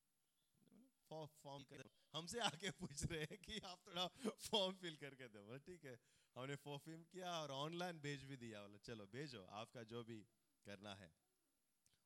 [1.26, 5.58] फॉर्म कर हमसे आके पूछ रहे हैं कि आप थोड़ा फॉर्म फिल करके दो। बोला,
[5.58, 6.00] ठीक है।
[6.34, 10.26] हमने फॉर्म फिल किया और ऑनलाइन भेज भी दिया। बोला, चलो, भेजो, आपका जो भी
[10.64, 11.14] करना है।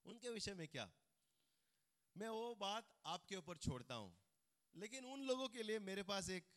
[0.05, 0.93] उनके विषय में क्या?
[2.17, 4.19] मैं वो बात आपके ऊपर छोड़ता हूँ।
[4.77, 6.54] लेकिन उन लोगों के लिए मेरे पास एक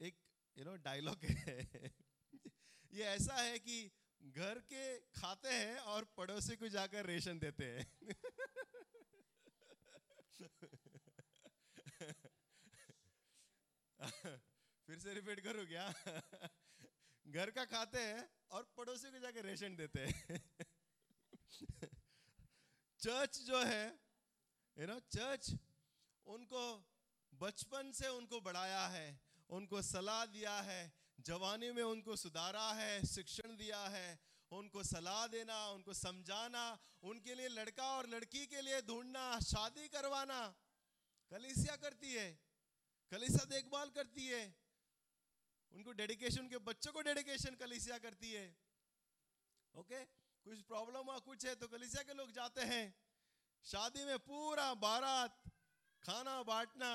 [0.00, 0.18] एक
[0.56, 1.90] यू नो डायलॉग है।
[2.92, 3.90] ये ऐसा है कि
[4.22, 7.86] घर के खाते हैं और पड़ोसी को जाकर रेशन देते हैं।
[14.86, 15.94] फिर से रिपीट करूँ क्या?
[17.26, 20.40] घर का खाते हैं और पड़ोसी को जाकर रेशन देते हैं।
[23.00, 23.98] चर्च जो है
[24.76, 25.54] यू नो चर्च
[26.26, 26.86] उनको
[27.32, 33.56] बचपन से उनको बढ़ाया है। उनको सलाह दिया है, जवानी में उनको सुधारा है, शिक्षण
[33.56, 34.18] दिया है,
[34.52, 36.64] उनको सलाह देना, उनको समझाना,
[37.02, 40.40] उनके लिए लड़का और लड़की के लिए ढूंढना, शादी करवाना।
[41.30, 42.28] कलिसिया करती है,
[43.12, 44.44] कलिसिया देखभाल करती है।
[45.72, 48.46] उनको डेडिकेशन के, बच्चों को डेडिकेशन कलिसिया करती है।
[49.74, 50.04] ओके
[50.46, 52.94] कुछ प्रॉब्लम हुआ, कुछ है तो कलिसिया के लोग जाते हैं।
[53.64, 55.42] शादी में पूरा बारात,
[56.02, 56.90] खाना बांटना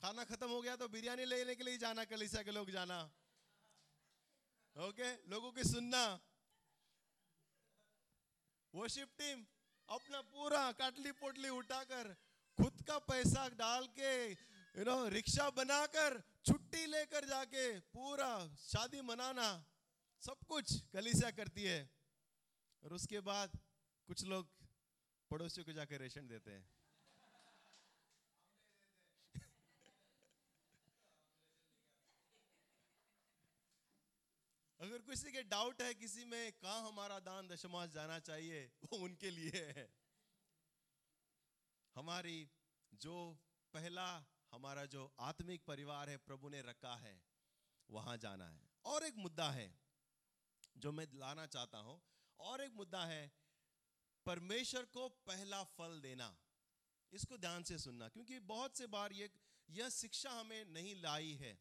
[0.00, 2.98] खाना खत्म हो गया तो बिरयानी लेने के लिए जाना, कलिसिया के लोग जाना।
[4.76, 6.04] ओके लोगों की सुनना।
[8.74, 9.44] वर्शिप टीम
[9.88, 12.12] अपना पूरा काटली पोटली उठाकर,
[12.58, 19.48] खुद का पैसा डाल के यू नो रिक्शा बनाकर, छुट्टी लेकर जाके, पूरा शादी मनाना,
[20.22, 21.82] सब कुछ कलीसिया करती है।
[22.82, 23.58] और उसके बाद
[24.08, 24.48] कुछ लोग
[25.30, 26.68] पड़ोसियों को जाकर रेशन देते हैं।
[34.84, 39.30] अगर किसी के डाउट है, किसी में कहा हमारा दान दशमांश जाना चाहिए, वो उनके
[39.30, 39.94] लिए है।
[41.94, 42.50] हमारी
[42.94, 43.38] जो
[43.74, 47.22] पहला, हमारा जो आत्मिक परिवार है, प्रभु ने रखा है,
[47.90, 49.78] वहाँ जाना है। और एक मुद्दा है,
[50.76, 52.02] जो मैं लाना चाहता हूँ।
[52.40, 53.32] और एक मुद्दा है,
[54.26, 56.36] परमेश्वर को पहला फल देना।
[57.12, 59.30] इसको ध्यान से सुनना, क्योंकि बहुत से बार ये,
[59.70, 61.58] यह शिक्षा हमें नहीं लाई है।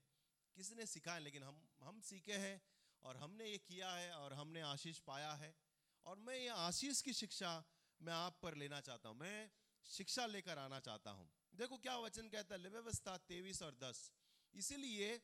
[0.55, 2.72] किसी ने सिखाया, लेकिन हम हम सीखे हैं
[3.03, 5.53] और हमने ये किया है और हमने आशीष पाया है।
[6.05, 7.51] और मैं ये आशीष की शिक्षा
[8.01, 9.49] मैं आप पर लेना चाहता हूँ, मैं
[9.85, 14.11] शिक्षा लेकर आना चाहता हूँ। देखो क्या वचन कहता है, व्यवस्था तेईस और दस।
[14.53, 15.19] इसीलिए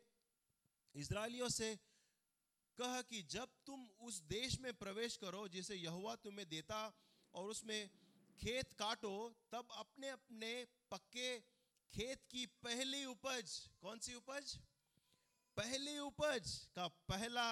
[0.95, 1.75] इसराइलियों से
[2.77, 6.79] कह कि जब तुम उस देश में प्रवेश करो जिसे यहुआ तुम्हें देता
[7.33, 7.89] और उसमें
[8.39, 9.13] खेत काटो,
[9.51, 10.51] तब अपने अपने
[10.91, 11.39] पक्के
[11.93, 14.57] खेत की पहली उपज, कौन सी उपज?
[15.59, 17.47] पहली उपज का पहला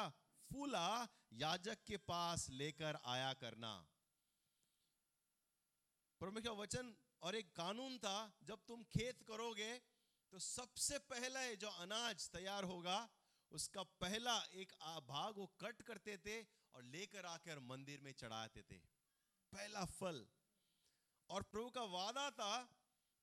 [0.51, 0.87] फूला
[1.33, 3.71] याजक के पास लेकर आया करना।
[6.21, 9.71] परमेश्वर वचन और एक कानून था, जब तुम खेत करोगे
[10.33, 12.97] तो सबसे पहले जो अनाज तैयार होगा,
[13.51, 14.73] उसका पहला एक
[15.07, 16.41] भाग वो कट करते थे
[16.75, 18.77] और लेकर आकर मंदिर में चढ़ाते थे।
[19.53, 20.27] पहला फल।
[21.29, 22.57] और प्रभु का वादा था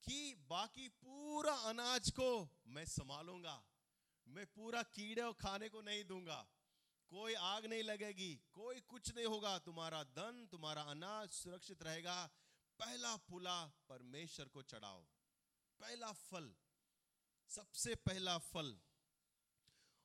[0.03, 2.33] कि बाकी पूरा अनाज को
[2.69, 3.63] मैं संभालूँगा।
[4.27, 6.47] मैं पूरा कीड़े और खाने को नहीं दूँगा।
[7.11, 12.31] कोई आग नहीं लगेगी, कोई कुछ नहीं होगा। तुम्हारा धन, तुम्हारा अनाज सुरक्षित रहेगा।
[12.79, 15.03] पहला फूला परमेश्वर को चढ़ाओ।
[15.81, 16.55] पहला फल,
[17.49, 18.81] सबसे पहला फल।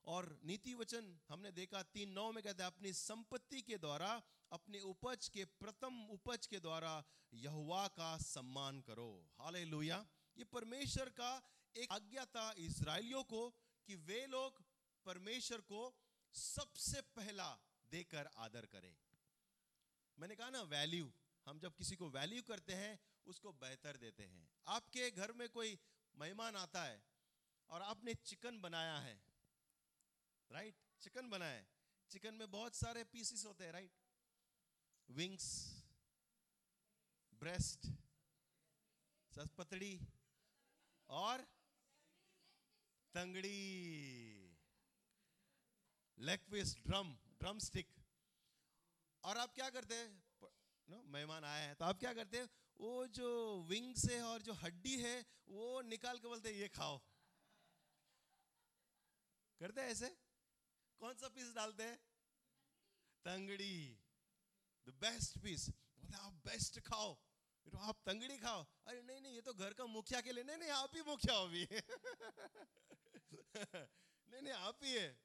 [0.06, 4.80] और नीति वचन हमने देखा, तीन नौ में कहते हैं, अपनी संपत्ति के द्वारा, अपने
[4.82, 7.04] उपज के, प्रथम उपज के द्वारा
[7.34, 11.32] यहुआ का सम्मान करो। हाले ये परमेश्वर का
[11.76, 13.42] एक आज्ञा था इसराइलियों को
[13.89, 14.62] कि वे लोग
[15.06, 15.80] परमेश्वर को
[16.36, 17.47] सबसे पहला
[17.91, 18.93] देकर आदर करें।
[20.17, 21.12] मैंने कहा ना वैल्यू
[21.45, 25.80] हम जब किसी को वैल्यू करते हैं, उसको बेहतर देते हैं। आपके घर में कोई
[26.15, 27.02] मेहमान आता है
[27.69, 29.15] और आपने चिकन बनाया है
[30.52, 31.65] राइट चिकन बनाया
[32.10, 33.97] चिकन में बहुत सारे पीसेस होते हैं राइट
[35.10, 35.47] विंग्स
[37.41, 37.88] ब्रेस्ट
[39.58, 39.99] पतड़ी
[41.10, 41.45] और
[43.13, 43.60] तंगड़ी।
[46.19, 47.88] Leg piece drum drumstick
[49.24, 50.24] और आप क्या करते हैं?
[50.89, 52.50] मेहमान आए हैं तो आप क्या करते हैं?
[52.80, 53.30] वो जो
[53.62, 56.98] विंग्स है और जो हड्डी है, वो निकाल के बोलते ये खाओ।
[59.60, 60.10] करते हैं ऐसे?
[61.00, 61.98] कौन सा पीस डालते हैं?
[63.26, 64.00] तंगड़ी।
[64.88, 67.13] द बेस्ट पीस बोलते आप बेस्ट खाओ।
[67.72, 68.65] तो आप तंगड़ी खाओ?
[68.88, 71.36] अरे, नहीं नहीं, ये तो घर का मुखिया के लिए, नहीं नहीं, आप ही मुखिया
[71.36, 71.67] हो भी
[74.28, 75.20] नहीं नहीं आप ही है।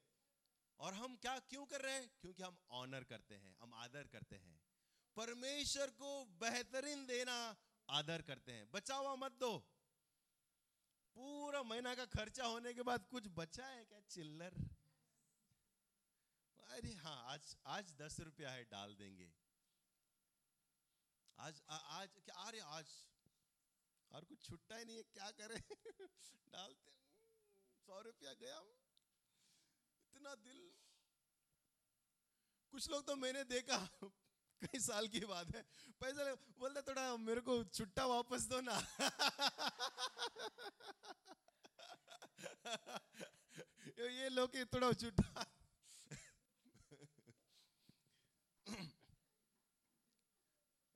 [0.79, 2.11] और हम क्या क्यों कर रहे हैं?
[2.21, 4.61] क्योंकि हम ऑनर करते हैं हम आदर करते हैं।
[5.15, 7.55] परमेश्वर को बेहतरीन देना
[7.89, 9.57] आदर करते हैं। बचा हुआ मत दो।
[11.15, 14.57] पूरा महीना का खर्चा होने के बाद कुछ बचा है क्या चिल्लर?
[16.69, 19.33] अरे हाँ आज आज दस रुपया है डाल देंगे।
[21.39, 22.85] आज आ, आज क्या अरे आज
[24.11, 25.61] और कुछ छुट्टा ही नहीं है क्या करें?
[26.47, 26.94] डालते
[27.87, 28.59] सौ रुपया गया
[30.13, 30.69] इतना दिल।
[32.73, 33.87] कुछ लोग तो मैंने देखा,
[34.61, 35.65] कई साल की बात है।
[36.01, 38.81] पैसा बोलते थोड़ा मेरे को छुट्टा वापस दो ना।
[43.99, 45.45] ये लोग थोड़ा छुट्टा।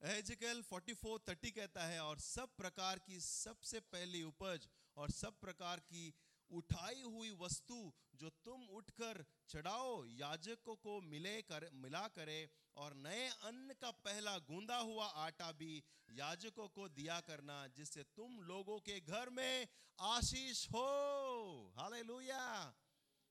[0.01, 5.79] एजिकल 44 30 कहता है, और सब प्रकार की सबसे पहली उपज और सब प्रकार
[5.79, 6.13] की
[6.51, 13.27] उठाई हुई वस्तु जो तुम उठकर चढ़ाओ, याजकों को मिले कर, मिला करे, और नए
[13.43, 18.99] अन्न का पहला गूंदा हुआ आटा भी याजकों को दिया करना, जिससे तुम लोगों के
[18.99, 19.67] घर में
[19.99, 22.43] आशीष हो। हालेलुया।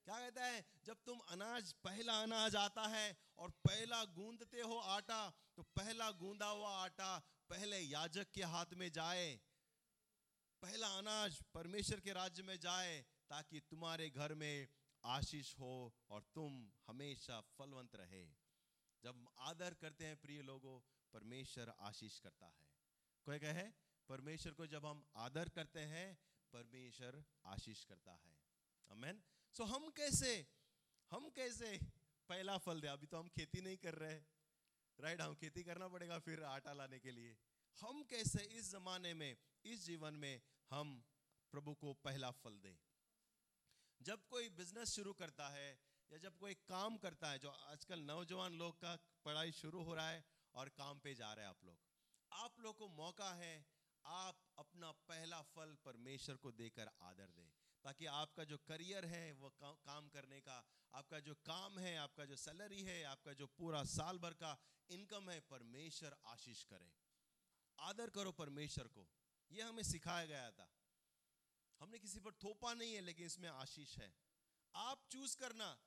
[0.05, 0.65] क्या कहता है?
[0.85, 6.47] जब तुम अनाज, पहला अनाज आता है और पहला गूंदते हो आटा तो पहला गूंदा
[6.47, 7.19] हुआ आटा
[7.51, 9.29] पहले याजक के हाथ में जाए।
[10.63, 14.69] पहला अनाज परमेश्वर के राज्य में जाए ताकि तुम्हारे घर में
[15.05, 18.25] आशीष हो और तुम हमेशा फलवंत रहे।
[19.03, 20.81] जब आदर करते हैं प्रिय लोगों,
[21.13, 22.67] परमेश्वर आशीष करता है।
[23.27, 23.63] कोई कहे,
[24.09, 26.19] परमेश्वर को जब हम आदर करते हैं,
[26.53, 28.37] परमेश्वर आशीष करता है।
[28.91, 29.23] अमेन
[29.55, 30.47] सो हम कैसे
[31.11, 31.79] हम कैसे
[32.29, 32.87] पहला फल दे?
[32.87, 34.21] अभी तो हम खेती नहीं कर रहे।
[34.99, 37.37] राइट हम खेती करना पड़ेगा फिर आटा लाने के लिए।
[37.81, 41.03] हम कैसे इस जमाने में, इस जीवन में हम
[41.53, 42.77] प्रभु को पहला फल दे?
[44.01, 45.69] जब कोई बिज़नेस शुरू करता है
[46.11, 50.11] या जब कोई काम करता है, जो आजकल नौजवान लोग का पढ़ाई शुरू हो रहा
[50.11, 51.79] है और काम पे जा रहे हैं आप लोग
[52.33, 53.55] आप लोग को मौका है
[54.05, 57.49] आप अपना पहला फल परमेश्वर को देकर आदर दें,
[57.85, 60.63] ताकि आपका जो करियर है, वो काम करने का,
[60.95, 64.57] आपका जो काम है, आपका जो सैलरी है, आपका जो पूरा साल भर का
[64.91, 66.93] इनकम है, परमेश्वर आशीष करे।
[67.79, 69.09] आदर करो परमेश्वर को।
[69.51, 70.75] ये हमें सिखाया गया था।
[71.81, 74.15] हमने किसी पर थोपा नहीं है, लेकिन इसमें आशीष है।
[74.75, 75.79] आप चूज़ करना।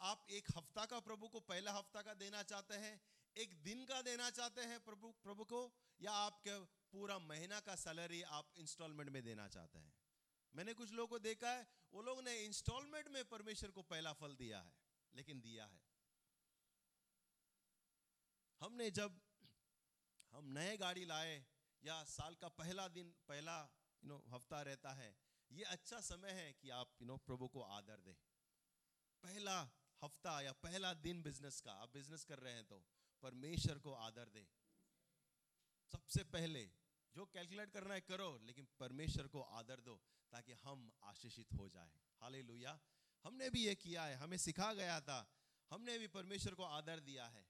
[0.00, 3.00] आप एक हफ़्ता का प्रभु को पहला हफ़्ता का देना चाहते हैं,
[3.36, 8.22] एक दिन का देना चाहते हैं प्रभु प्रभु को, या आपके पूरा महीना का सैलरी
[8.22, 9.94] आप इंस्टॉलमेंट में देना चाहते हैं?
[10.54, 14.36] मैंने कुछ लोगों को देखा है, वो लोग ने इंस्टॉलमेंट में परमेश्वर को पहला फल
[14.36, 14.74] दिया है,
[15.14, 15.80] लेकिन दिया है।
[18.60, 19.20] हमने जब
[20.32, 21.44] हम नए गाड़ी लाए,
[21.82, 23.60] या साल का पहला दिन, पहला
[24.02, 25.14] यू नो हफ़्ता रहता है,
[25.50, 28.16] ये अच्छा समय है कि आप यू नो प्रभु को आदर दे।
[29.24, 29.60] पहला
[30.02, 32.84] हफ़्ता या पहला दिन बिज़नेस का, आप बिज़नेस कर रहे हैं तो
[33.22, 34.46] परमेश्वर को आदर दे।
[35.92, 36.64] सबसे पहले,
[37.14, 39.94] जो कैलकुलेट करना है करो, लेकिन परमेश्वर को आदर दो,
[40.32, 42.42] ताकि हम आशीषित हो जाए। हाले
[43.24, 45.18] हमने भी ये किया है, हमें सिखा गया था,
[45.70, 47.46] हमने भी परमेश्वर को आदर दिया है।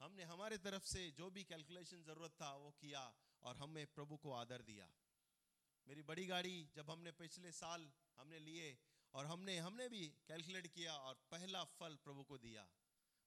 [0.00, 3.02] हमने हमारे तरफ़ से जो भी कैलकुलेशन ज़रूरत था, वो किया
[3.42, 4.88] और हमें प्रभु को आदर दिया।
[5.86, 8.76] मेरी बड़ी गाड़ी जब हमने पिछले साल हमने लिए
[9.14, 12.66] और हमने हमने भी कैलकुलेट किया और पहला फल प्रभु को दिया।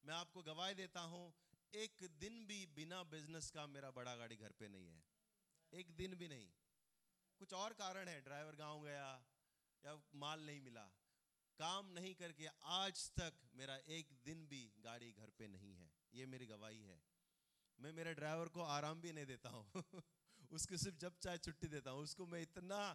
[0.04, 1.24] मैं आपको गवाही देता हूँ,
[1.74, 5.04] एक दिन भी बिना बिज़नेस का मेरा बड़ा गाड़ी घर पे नहीं है।
[5.74, 6.50] एक दिन भी नहीं।
[7.40, 9.08] कुछ और कारण है ड्राइवर गाँव गया
[9.84, 10.84] या माल नहीं मिला।
[11.60, 15.81] काम नहीं करके आज तक मेरा एक दिन भी गाड़ी घर पे नहीं है।
[16.14, 17.04] ये मेरी गवाही है।
[17.80, 19.66] मैं मेरे ड्राइवर को आराम भी नहीं देता हूँ।
[20.52, 22.94] उसको सिर्फ़ जब चाहे छुट्टी देता हूँ। उसको मैं इतना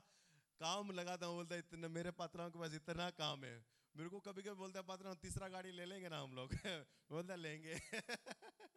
[0.60, 3.64] काम लगाता हूँ, बोलता इतना मेरे पात्राओं के पास इतना काम है।
[3.96, 6.52] मेरे को कभी कभी बोलता है पात्र तीसरा गाड़ी ले लेंगे ना हम लोग?
[7.10, 7.74] बोलता लेंगे।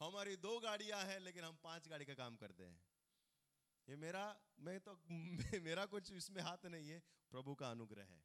[0.00, 2.80] हमारी दो गाड़ियाँ हैं, लेकिन हम पाँच गाड़ी का काम करते हैं।
[3.88, 4.98] ये मेरा, मैं तो
[5.60, 8.24] मेरा कुछ इसमें हाथ नहीं है। प्रभु का अनुग्रह है।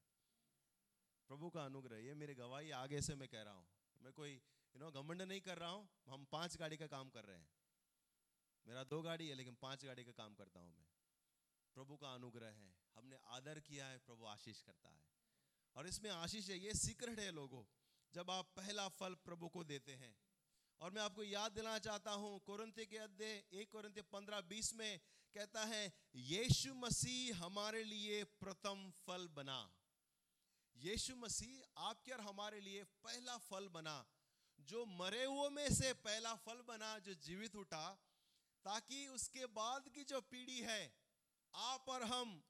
[1.28, 3.68] प्रभु का अनुग्रह, ये मेरी गवाही आगे से मैं कह रहा हूँ।
[4.02, 4.42] मैं कोई
[4.76, 7.50] यू नो घमंड नहीं कर रहा हूँ, हम पाँच गाड़ी का काम कर रहे हैं।
[8.66, 10.88] मेरा दो गाड़ी है, लेकिन पाँच गाड़ी का काम करता हूँ मैं।
[11.76, 15.04] प्रभु का अनुग्रह है, हमने आदर किया है, प्रभु आशीष करता है।
[15.76, 17.64] और इसमें आशीष है, ये सीक्रेट है लोगों,
[18.14, 20.16] जब आप पहला फल प्रभु को देते हैं।
[20.82, 25.00] और मैं आपको याद दिलाना चाहता हूँ कुरंते के अध्याय एक कुरंते पंद्रह, बीस में
[25.36, 25.84] कहता है,
[26.16, 29.60] यीशु मसीह हमारे लिए प्रथम फल बना।
[30.76, 33.96] यीशु मसीह आपके और हमारे लिए पहला फल बना।
[34.62, 38.00] जो मरे हुए में से पहला फल बना, जो जीवित उठा,
[38.66, 40.96] ताकि उसके बाद की जो पीढ़ी है,
[41.56, 42.44] आप और हम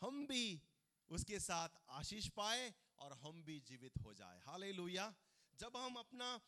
[0.00, 0.62] हम भी
[1.10, 4.62] उसके साथ आशीष पाए और हम भी जीवित हो जाए। हाल
[5.54, 6.40] जब हम अपना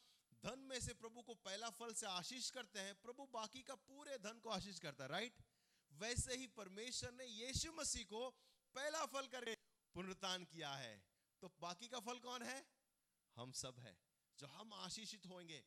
[0.45, 4.19] धन में से प्रभु को पहला फल से आशीष करते हैं, प्रभु बाकी का पूरे
[4.19, 5.43] धन को आशीष करता है राइट
[5.93, 8.31] वैसे ही परमेश्वर ने यीशु मसीह को
[8.75, 9.55] पहला फल करके
[9.95, 11.05] पुनरुत्थान किया है।
[11.40, 12.67] तो बाकी का फल कौन है?
[13.37, 15.62] हम सब है। जो हम आशीषित होंगे,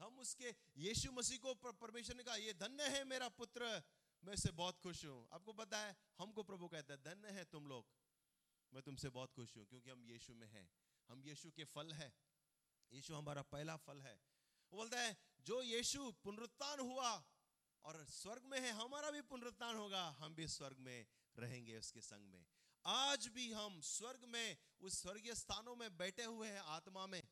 [0.00, 3.82] हम उसके यीशु मसीह को परमेश्वर ने कहा, ये धन्य है मेरा पुत्र,
[4.22, 7.66] मैं इससे बहुत खुश हूँ। आपको पता है, हमको प्रभु कहता है, धन्य है तुम
[7.66, 7.86] लोग,
[8.72, 10.68] मैं तुमसे बहुत खुश हूँ, क्योंकि हम यीशु में हैं,
[11.08, 12.12] हम यीशु के फल है,
[12.92, 14.14] यीशु हमारा पहला फल है।
[14.72, 17.10] वो बोलता है, जो यीशु पुनरुत्थान हुआ
[17.84, 22.32] और स्वर्ग में है, हमारा भी पुनरुत्थान होगा, हम भी स्वर्ग में रहेंगे उसके संग
[22.32, 22.44] में।
[22.84, 27.22] आज भी हम स्वर्ग में, उस स्वर्गीय स्थानों में बैठे हुए हैं आत्मा में।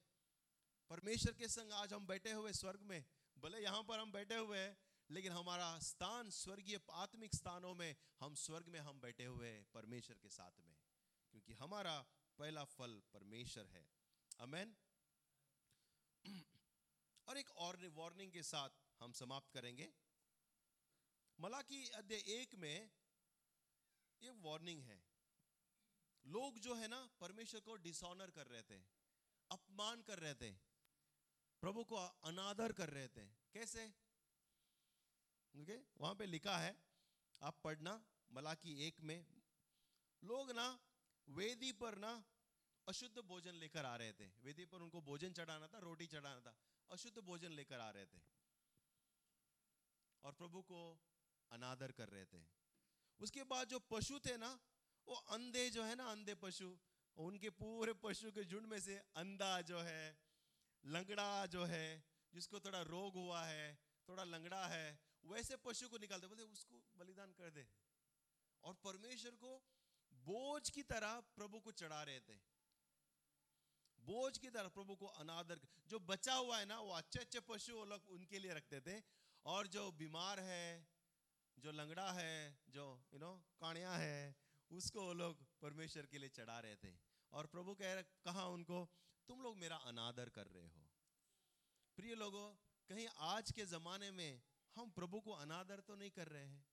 [0.90, 3.04] परमेश्वर के संग आज हम बैठे हुए स्वर्ग में।
[3.36, 4.76] भले यहाँ पर हम बैठे हुए हैं,
[5.10, 10.18] लेकिन हमारा स्थान स्वर्गीय आत्मिक स्थानों में हम स्वर्ग में हम बैठे हुए हैं परमेश्वर
[10.18, 10.74] के साथ में,
[11.32, 11.98] क्योंकि हमारा
[12.38, 13.84] पहला फल परमेश्वर है।
[14.38, 14.74] अमेन
[17.26, 19.88] और एक और वार्निंग के साथ हम समाप्त करेंगे।
[21.38, 22.90] मलाकी अध्याय एक में
[24.22, 24.98] ये वार्निंग है।
[26.24, 28.80] लोग जो है ना, परमेश्वर को डिसऑनर कर रहे थे,
[29.50, 30.50] अपमान कर रहे थे।
[31.60, 33.94] प्रभु को अनादर कर रहे थे। कैसे?
[35.56, 35.76] ओके?
[36.00, 36.76] वहाँ पे लिखा है,
[37.42, 39.26] आप पढ़ना, मलाकी एक में,
[40.24, 40.80] लोग ना
[41.28, 42.24] वेदी पर ना
[42.88, 46.56] अशुद्ध भोजन लेकर आ रहे थे। वेदी पर उनको भोजन चढ़ाना था, रोटी चढ़ाना था,
[46.90, 48.20] अशुद्ध भोजन लेकर आ रहे थे।
[50.24, 51.00] और प्रभु को
[51.52, 52.46] अनादर कर रहे थे।
[53.20, 54.60] उसके बाद जो पशु थे ना,
[55.08, 56.78] वो अंधे जो है ना, अंधे पशु,
[57.16, 60.27] उनके पूरे पशु के झुंड में से अंधा जो है
[60.86, 62.04] लंगड़ा जो है,
[62.34, 67.32] जिसको थोड़ा रोग हुआ है, थोड़ा लंगड़ा है, वैसे पशु को निकालते बोलते उसको बलिदान
[67.32, 67.68] कर दे।
[68.64, 69.62] और परमेश्वर को
[70.12, 72.34] बोझ की तरह प्रभु को चढ़ा रहे थे।
[74.00, 77.74] बोझ की तरह प्रभु को अनादर जो बचा हुआ है ना, वो अच्छे अच्छे पशु
[77.74, 79.02] वो लोग उनके लिए रखते थे।
[79.46, 80.88] और जो बीमार है,
[81.58, 84.36] जो लंगड़ा है, जो यू नो काणिया है,
[84.70, 86.98] उसको वो लोग परमेश्वर के लिए चढ़ा रहे थे।
[87.32, 88.90] और प्रभु कह रहे, कहा उनको
[89.28, 90.82] तुम लोग मेरा अनादर कर रहे हो।
[91.98, 92.46] प्रिय लोगों,
[92.90, 94.40] कहीं आज के ज़माने में
[94.76, 96.64] हम प्रभु को अनादर तो नहीं कर रहे हैं।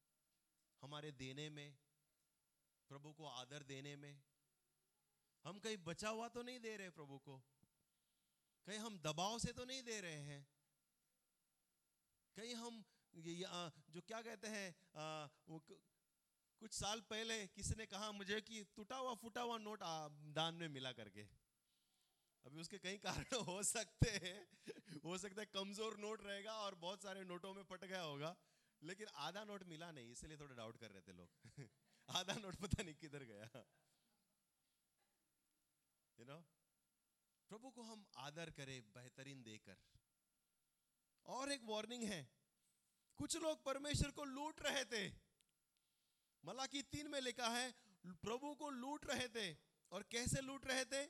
[0.81, 1.77] हमारे देने में,
[2.91, 4.21] प्रभु को आदर देने में।
[5.43, 7.37] हम कहीं बचा हुआ तो नहीं दे रहे प्रभु को।
[8.67, 10.41] कहीं हम दबाव से तो नहीं दे रहे हैं।
[12.37, 12.83] कहीं हम
[13.89, 14.69] जो क्या कहते हैं
[15.47, 15.59] वो
[16.61, 19.79] कुछ साल पहले किसी ने कहा मुझे कि टूटा हुआ, फूटा हुआ नोट
[20.35, 21.27] दान में मिला करके।
[22.45, 24.35] अभी उसके कई कारण हो सकते हैं।
[25.05, 28.35] हो सकता है कमज़ोर नोट रहेगा और बहुत सारे नोटों में पट गया होगा,
[28.81, 31.29] लेकिन आधा नोट मिला नहीं, इसलिए थोड़ा डाउट कर रहे थे लोग।
[32.09, 33.63] आधा नोट पता नहीं किधर गया।
[36.19, 36.37] यू नो
[37.51, 39.77] प्रभु को हम आदर करें, बेहतरीन देकर।
[41.25, 42.21] और एक वार्निंग है,
[43.19, 45.03] कुछ लोग परमेश्वर को लूट रहे थे।
[46.43, 47.71] मलाकी तीन में लिखा है,
[48.05, 49.53] प्रभु को लूट रहे थे।
[49.91, 51.05] और कैसे लूट रहे थे?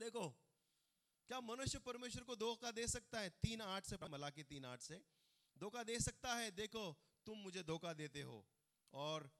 [0.00, 0.28] देखो
[1.28, 3.30] क्या मनुष्य परमेश्वर को धोखा दे सकता है?
[3.42, 5.00] तीन आठ से मलाकी तीन आठ से।
[5.56, 6.50] धोखा दे सकता है?
[6.50, 6.84] देखो
[7.26, 8.38] तुम मुझे धोखा देते हो
[8.92, 9.30] और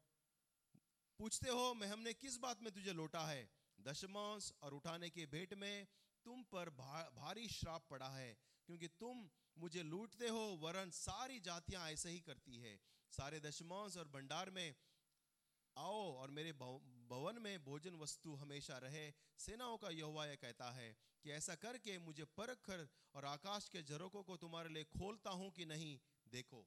[1.18, 3.48] पूछते हो मैं हमने किस बात में तुझे लौटा है?
[3.80, 5.86] दशमांश और उठाने के भेंट में
[6.26, 8.36] तुम पर भा, भारी श्राप पड़ा है
[8.66, 12.78] क्योंकि तुम मुझे लूटते हो वरन सारी जातियाँ ऐसे ही करती है।
[13.10, 14.74] सारे दशमांश और भंडार में
[15.76, 20.94] आओ और मेरे भवन में भोजन वस्तु हमेशा रहे। सेनाओं का यहोवा यह कहता है
[21.24, 25.50] कि ऐसा करके मुझे परख कर और आकाश के झरोकों को तुम्हारे लिए खोलता हूँ
[25.50, 26.66] कि नहीं, देखो।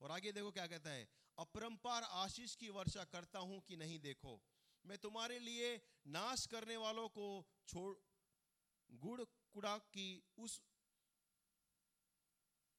[0.00, 4.40] और आगे देखो क्या कहता है, अपरंपार आशीष की वर्षा करता हूँ कि नहीं, देखो।
[4.84, 5.74] मैं तुम्हारे लिए
[6.08, 7.26] नाश करने वालों को
[7.68, 7.94] छोड़,
[8.90, 9.22] गुड़
[9.52, 10.60] कुड़ा की उस,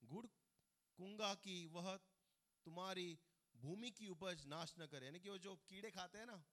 [0.02, 0.26] गुड़
[1.00, 1.96] कुंगा की वह
[2.66, 3.18] तुम्हारी
[3.60, 6.44] भूमि की उपज नाश न करे। यानी कि वो जो कीड़े खाते हैं ना,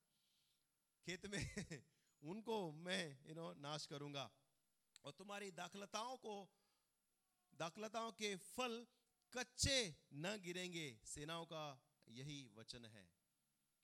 [1.04, 1.40] खेत में,
[2.22, 4.30] उनको मैं यू नो नाश करूँगा।
[5.04, 6.50] और तुम्हारी दाखलताओं को,
[7.54, 8.86] दाखलताओं के फल
[9.32, 13.10] कच्चे न गिरेंगे। सेनाओं का यही वचन है।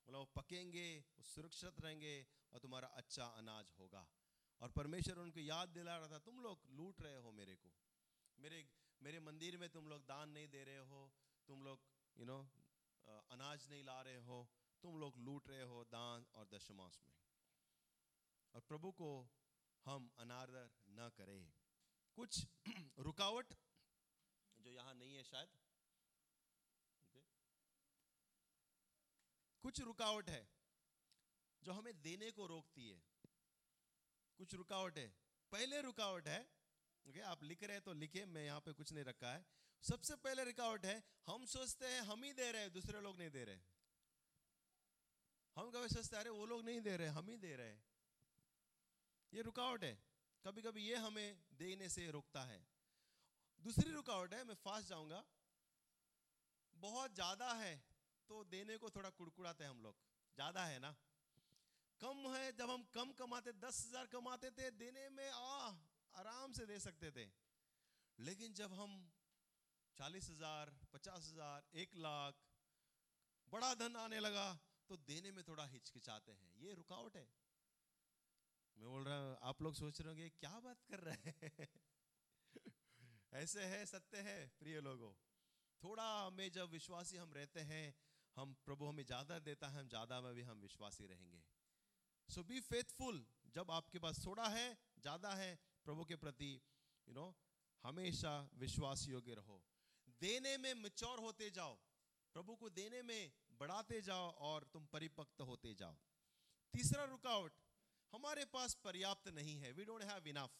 [0.09, 4.09] मतलब पकेंगे सुरक्षित रहेंगे और तुम्हारा अच्छा अनाज होगा।
[4.61, 7.73] और परमेश्वर उनको याद दिला रहा था, तुम लोग लूट रहे हो मेरे को।
[8.39, 8.69] मेरे
[9.03, 11.13] मेरे मंदिर में तुम लोग दान नहीं दे रहे हो।
[11.47, 11.81] तुम लोग
[12.19, 12.51] यू नो
[13.09, 14.51] अनाज नहीं ला रहे हो,
[14.83, 17.13] तुम लोग लूट रहे हो दान और दशमांश में।
[18.55, 19.31] और प्रभु को
[19.85, 21.53] हम अनादर न करें।
[22.15, 22.47] कुछ
[22.99, 23.55] रुकावट
[24.61, 25.49] जो यहाँ नहीं है शायद.
[29.63, 30.51] कुछ रुकावट है
[31.63, 33.03] जो हमें देने को रोकती है।
[34.37, 35.17] कुछ रुकावट है।
[35.53, 36.51] पहले रुकावट है,
[37.09, 40.17] ओके, आप लिख रहे हैं तो लिखे मैं यहाँ पे कुछ नहीं रखा है। सबसे
[40.17, 43.45] पहले रुकावट है, हम सोचते हैं, हम ही दे रहे हैं, दूसरे लोग नहीं दे
[43.45, 43.61] रहे।
[45.57, 47.75] हम कभी सोचते अरे वो लोग नहीं दे रहे, हम ही दे रहे।
[49.33, 49.95] ये रुकावट है।
[50.45, 52.61] कभी कभी ये हमें देने से रोकता है।
[53.61, 55.23] दूसरी रुकावट है, मैं फास्ट जाऊँगा।
[56.75, 57.75] बहुत ज़्यादा है
[58.31, 59.97] तो देने को थोड़ा कुड़कुड़ाते हम लोग।
[60.39, 60.95] ज़्यादा है ना?
[62.01, 65.73] कम है, जब हम कम कमाते, दस हज़ार कमाते थे, देने में आ
[66.15, 67.27] आराम से दे सकते थे।
[68.19, 68.97] लेकिन जब हम
[69.97, 72.35] चालीस हज़ार पचास हज़ार एक लाख।
[73.49, 74.47] बड़ा धन आने लगा
[74.91, 77.27] तो देने में थोड़ा हिचकिचाते हैं। ये रुकावट है।
[78.77, 81.69] मैं बोल रहा हूँ आप लोग सोच रहे होंगे क्या बात कर रहे हैं?
[83.33, 85.13] ऐसे है सत्य है प्रिय लोगों।
[85.83, 87.85] थोड़ा में जब विश्वासी हम रहते हैं
[88.37, 91.43] हम प्रभु हमें ज़्यादा देता है हम ज़्यादा में भी हम विश्वासी रहेंगे।
[92.29, 93.25] सो बी फेथफुल
[93.55, 94.67] जब आपके पास थोड़ा है
[94.99, 97.35] ज़्यादा है प्रभु के प्रति यू you नो know,
[97.85, 99.63] हमेशा विश्वास योग्य रहो।
[100.23, 101.77] देने में मिच्योर होते जाओ।
[102.35, 105.97] प्रभु को देने में बढ़ाते जाओ और तुम परिपक्व होते जाओ।
[106.73, 107.53] तीसरा रुकावट,
[108.13, 110.51] हमारे पास पर्याप्त नहीं है। वी डोंट हैव इनफ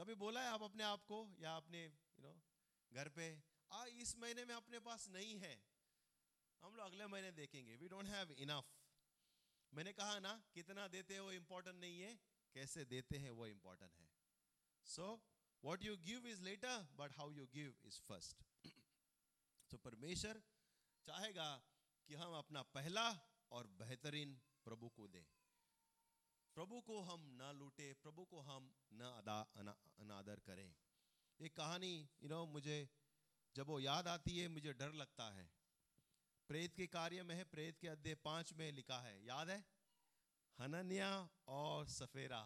[0.00, 1.36] कभी बोला है आप अपने आप को?
[1.38, 2.42] या अपने यू नो
[2.92, 5.64] घर पे, आ, इस महीने में अपने पास नहीं है।
[6.62, 8.64] हम लोग अगले महीने देखेंगे। वी डोंट हैव इनफ
[9.74, 12.18] मैंने कहा ना, कितना देते हो इंपॉर्टेंट नहीं है।
[12.54, 14.10] कैसे देते हैं, वो इंपॉर्टेंट है।
[14.84, 15.20] So
[15.66, 18.42] what you give is later but how you give is first
[19.70, 20.42] तो परमेश्वर
[21.06, 21.46] चाहेगा
[22.08, 23.06] कि हम अपना पहला
[23.52, 25.24] और बेहतरीन प्रभु को दें।
[26.56, 29.40] प्रभु को हम ना लूटे, प्रभु को हम न अदा
[29.98, 30.74] अनादर करें।
[31.40, 31.90] एक कहानी
[32.22, 32.78] यू नो मुझे
[33.54, 35.50] जब वो याद आती है, मुझे डर लगता है।
[36.48, 39.58] प्रेत के कार्य में है, प्रेत के अध्याय पाँच में लिखा है, याद है?
[40.58, 41.10] हनन्या
[41.48, 42.42] और सफेरा।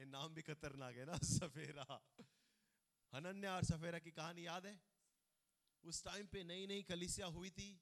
[0.00, 2.04] ये नाम भी खतरनाक है ना, सफेरा।
[3.14, 4.80] हनन्या और सफेरा की कहानी याद है?
[5.82, 7.80] उस टाइम पे नई नई कलिसिया हुई थी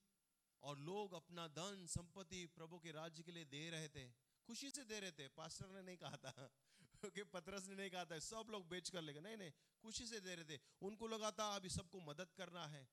[0.63, 4.11] और लोग अपना धन, संपत्ति प्रभु के राज्य के लिए दे रहे थे।
[4.47, 6.51] खुशी से दे रहे थे। पास्टर ने नहीं कहा था
[7.05, 9.53] कि पतरस ने नहीं कहा था। सब लोग बेच कर लेंगे नहीं नहीं,
[9.83, 12.89] खुशी से दे रहे थे। उनको लगा था, अभी सबको मदद करना है।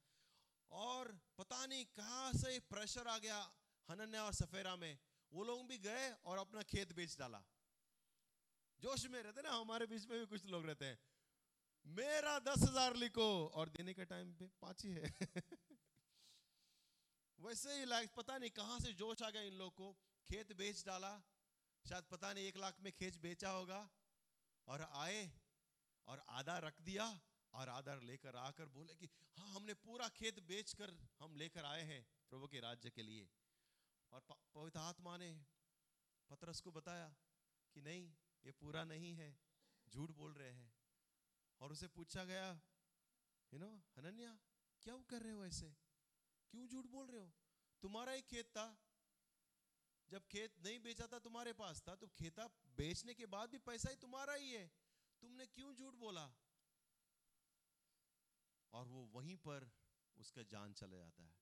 [0.72, 3.54] और पता नहीं कहाँ से प्रेशर आ गया
[3.90, 5.00] हनन्या और सफेरा में।
[5.34, 7.44] वो लोग भी गए और अपना खेत बेच डाला।
[8.80, 10.98] जोश में रहते ना, हमारे बीच में भी कुछ लोग रहते हैं।
[11.86, 15.14] मेरा दस हज़ार लिखो, और देने के टाइम पे पाँच ही है।
[17.40, 19.92] वैसे ही लाइक पता नहीं कहाँ से जोश आ गया इन लोग को।
[20.26, 21.24] खेत बेच डाला,
[21.86, 23.90] शायद पता नहीं, एक लाख में खेत बेचा होगा।
[24.68, 25.32] और आए,
[26.08, 27.22] और आधा रख दिया,
[27.54, 32.06] और आधा लेकर आकर बोले कि हाँ हमने पूरा खेत बेचकर हम लेकर आए हैं
[32.30, 33.30] प्रभु के राज्य के लिए।
[34.12, 35.32] और पवित्र आत्मा ने
[36.30, 37.08] पतरस को बताया
[37.76, 38.14] कि नहीं
[38.46, 39.40] ये पूरा नहीं है,
[39.90, 40.74] झूठ बोल रहे हैं।
[41.62, 42.62] और उसे पूछा गया
[43.54, 44.40] यू नो हनन्या,
[44.82, 45.76] क्या कर रहे हो ऐसे?
[46.52, 47.32] क्यों झूठ बोल रहे हो?
[47.82, 48.82] तुम्हारा ही खेत था।
[50.10, 53.90] जब खेत नहीं बेचा था तुम्हारे पास था तो खेता बेचने के बाद भी पैसा
[53.90, 54.68] ही तुम्हारा ही है।
[55.22, 56.26] तुमने क्यों झूठ बोला?
[58.74, 59.72] और वो वहीं पर
[60.18, 61.36] उसका जान चला जाता है।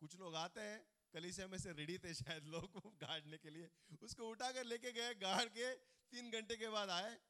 [0.00, 3.70] कुछ लोग आते हैं कलिसिया में से रेडी थे शायद लोग गाड़ने के लिए।
[4.02, 7.20] उसको उठाकर लेके गए, गाड़ के तीन घंटे के बाद आए।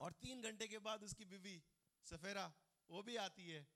[0.00, 1.62] और तीन घंटे के बाद उसकी बीवी
[2.04, 2.52] सफेरा,
[2.90, 3.68] वो भी आती है।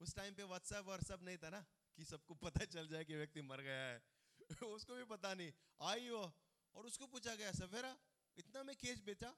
[0.00, 3.42] उस टाइम पे व्हाट्सएप व्हाट्सएप नहीं था ना कि सबको पता चल जाए कि व्यक्ति
[3.42, 4.02] मर गया है।
[4.62, 5.52] उसको भी पता नहीं।
[5.82, 6.32] आई वो
[6.74, 7.98] और उसको पूछा गया, सफेरा,
[8.36, 9.36] इतना में केस बेचा?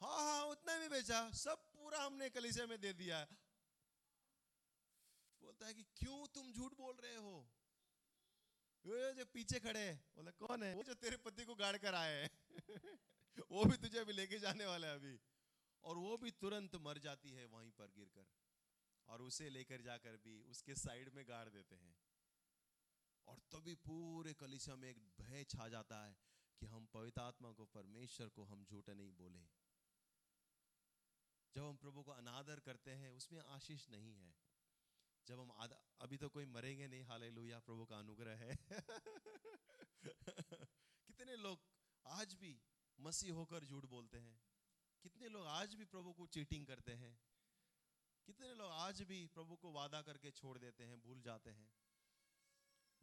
[0.00, 3.44] हाँ हाँ उतना में बेचा। सब पूरा हमने कलिसिया में दे दिया। है
[5.42, 7.50] बोलता है कि क्यों तुम झूठ बोल रहे हो?
[8.86, 10.74] ये जो पीछे खड़े हैं, बोला, कौन है?
[10.74, 12.30] वो जो तेरे पति को गाड़ कर आए हैं।
[13.50, 15.20] वो भी तुझे अभी लेके जाने वाला है अभी।
[15.84, 18.26] और वो भी तुरंत मर जाती है वहीं पर गिरकर
[19.08, 21.96] और उसे लेकर जाकर भी उसके साइड में गाड़ देते हैं।
[23.26, 26.16] और तभी पूरे कलिसिया में एक भय छा जाता है
[26.60, 29.40] कि हम पवित्र आत्मा को, परमेश्वर को हम झूठे नहीं बोले।
[31.54, 34.34] जब हम प्रभु को अनादर करते हैं, उसमें आशीष नहीं है।
[35.26, 35.50] जब हम
[36.00, 37.20] अभी तो कोई मरेंगे नहीं हाल
[37.60, 38.58] प्रभु का अनुग्रह है।
[41.06, 41.60] कितने लोग
[42.06, 42.62] आज भी
[43.00, 44.42] मसीह होकर झूठ बोलते हैं।
[45.02, 47.18] कितने लोग आज भी प्रभु को चीटिंग करते हैं।
[48.26, 51.74] कितने लोग आज भी प्रभु को वादा करके छोड़ देते हैं, भूल जाते हैं।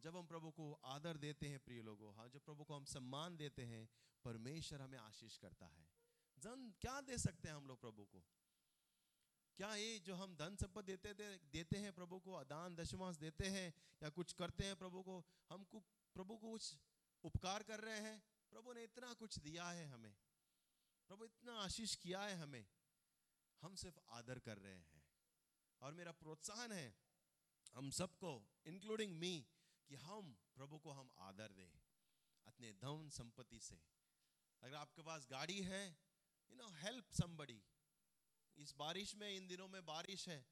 [0.00, 3.36] जब हम प्रभु को आदर देते हैं, प्रिय लोगों हाँ जब प्रभु को हम सम्मान
[3.36, 3.88] देते हैं,
[4.24, 5.90] परमेश्वर हमें आशीष करता है।
[6.38, 8.24] जन क्या दे सकते हैं हम लोग प्रभु को?
[9.56, 13.46] क्या ये जो हम धन संपत्ति देते दे, देते हैं प्रभु को दान दशमांश देते
[13.46, 15.64] हैं या कुछ करते हैं प्रभु को हम
[16.14, 16.76] प्रभु को कुछ
[17.24, 18.22] उपकार कर रहे हैं?
[18.50, 20.14] प्रभु ने इतना कुछ दिया है हमें।
[21.08, 22.66] प्रभु इतना आशीष किया है हमें।
[23.60, 25.02] हम सिर्फ़ आदर कर रहे हैं।
[25.80, 26.94] और मेरा प्रोत्साहन है
[27.74, 29.46] हम सबको इंक्लूडिंग मी
[29.88, 31.70] कि हम प्रभु को हम आदर दें
[32.46, 33.80] अपने धन संपत्ति से।
[34.62, 35.98] अगर आपके पास गाड़ी है
[36.50, 37.62] यू नो हेल्प समबडी
[38.58, 40.46] इस बारिश में, इन दिनों में बारिश है।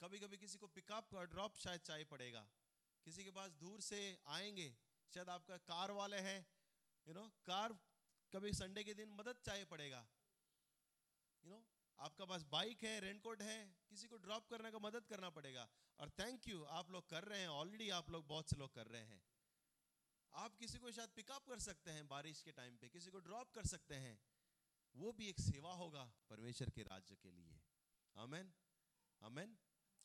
[0.00, 2.48] कभी कभी किसी को पिकअप और ड्रॉप शायद चाहिए पड़ेगा।
[3.04, 4.76] किसी के पास दूर से आएँगे,
[5.14, 6.46] शायद आपका कार वाले हैं
[7.06, 7.72] यू नो कार
[8.32, 10.06] कभी संडे के दिन मदद चाहिए पड़ेगा।
[11.44, 11.66] यू नो
[11.98, 16.10] आपका पास बाइक है रेनकोट है, किसी को ड्रॉप करने का मदद करना पड़ेगा। और
[16.10, 19.02] थैंक यू आप लोग कर रहे हैं ऑलरेडी आप लोग बहुत से लोग कर रहे
[19.02, 19.22] हैं।
[20.32, 23.50] आप किसी को शायद पिकअप कर सकते हैं बारिश के टाइम पे, किसी को ड्रॉप
[23.50, 24.18] कर सकते हैं।
[24.98, 27.58] वो भी एक सेवा होगा परमेश्वर के राज्य के लिए।
[28.16, 28.52] Amen
[29.20, 29.56] amen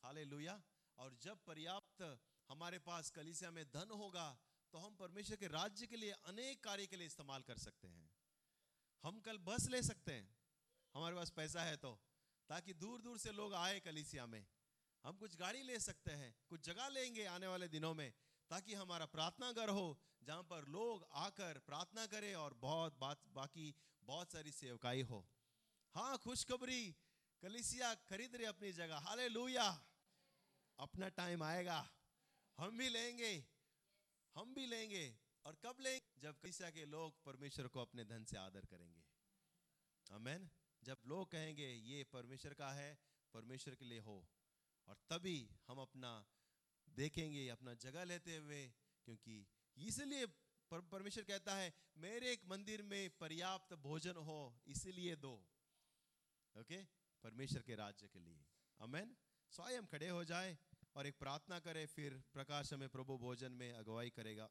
[0.03, 0.61] hallelujah.
[0.97, 2.01] और जब पर्याप्त
[2.49, 4.25] हमारे पास कलिसिया में धन होगा
[4.73, 8.09] तो हम परमेश्वर के राज्य के लिए अनेक कार्य के लिए इस्तेमाल कर सकते हैं।
[9.03, 10.35] हम कल बस ले सकते हैं।
[10.95, 11.93] हमारे पास पैसा है तो
[12.49, 14.45] ताकि दूर दूर से लोग आए कलिसिया में।
[15.03, 18.13] हम कुछ गाड़ी ले सकते हैं, कुछ जगह लेंगे आने वाले दिनों में,
[18.51, 23.73] ताकि हमारा प्रार्थना घर हो, जहाँ पर लोग आकर प्रार्थना करें और बहुत बात, बाकी
[24.03, 25.29] बहुत सारी सेवकाई हो।
[25.95, 26.95] हाँ खुशखबरी,
[27.41, 29.25] कलिसिया खरीद रहे अपनी जगह। हाले
[30.79, 31.91] अपना टाइम आएगा।
[32.57, 33.45] हम भी लेंगे।
[34.35, 38.37] हम भी लेंगे। और कब ले जब कलिसिया के लोग परमेश्वर को अपने धन से
[38.37, 39.03] आदर करेंगे।
[40.11, 40.49] आमेन
[40.83, 42.99] जब लोग कहेंगे, ये परमेश्वर का है,
[43.33, 44.27] परमेश्वर के लिए हो।
[44.87, 46.25] और तभी हम अपना
[46.89, 48.73] देखेंगे, अपना जगह लेते हुए,
[49.05, 49.47] क्योंकि
[49.77, 50.27] इसलिए
[50.73, 55.33] पर, परमेश्वर कहता है मेरे एक मंदिर में पर्याप्त भोजन हो इसलिए दो।
[56.55, 56.77] ओके
[57.23, 58.39] परमेश्वर के राज्य के लिए।
[58.79, 59.15] अमेन
[59.51, 60.57] स्वयं खड़े हो जाए
[60.95, 64.49] और एक प्रार्थना करें फिर प्रकाश में प्रभु भोजन में अगुवाई करेगा।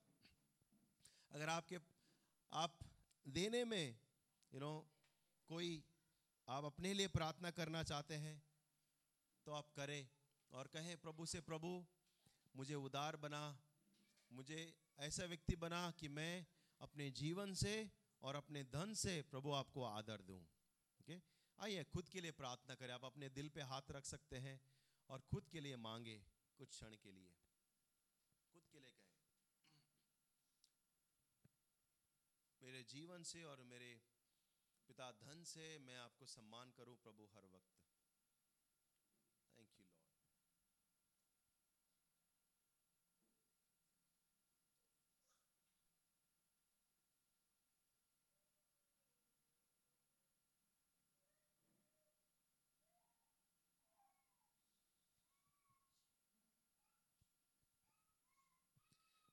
[1.31, 1.79] अगर आपके
[2.53, 2.79] आप
[3.29, 4.91] देने में यू you नो know,
[5.49, 5.85] कोई
[6.49, 8.37] आप अपने लिए प्रार्थना करना चाहते हैं
[9.47, 10.09] तो आप करें
[10.53, 11.75] और कहें प्रभु से प्रभु
[12.57, 13.43] मुझे उदार बना
[14.33, 14.61] मुझे
[15.03, 16.44] ऐसा व्यक्ति बना कि मैं
[16.80, 17.74] अपने जीवन से
[18.22, 20.40] और अपने धन से प्रभु आपको आदर दूँ।
[21.00, 21.16] ओके
[21.59, 24.61] आइए, खुद के लिए प्रार्थना करें। आप अपने दिल पे हाथ रख सकते हैं
[25.09, 26.16] और खुद के लिए मांगे
[26.59, 27.34] कुछ क्षण के लिए।
[28.55, 29.18] खुद के लिए कहें,
[32.62, 33.92] मेरे जीवन से और मेरे
[34.88, 37.80] पिता धन से मैं आपको सम्मान करूँ प्रभु हर वक्त
[39.59, 40.11] थैंक यू लॉर्ड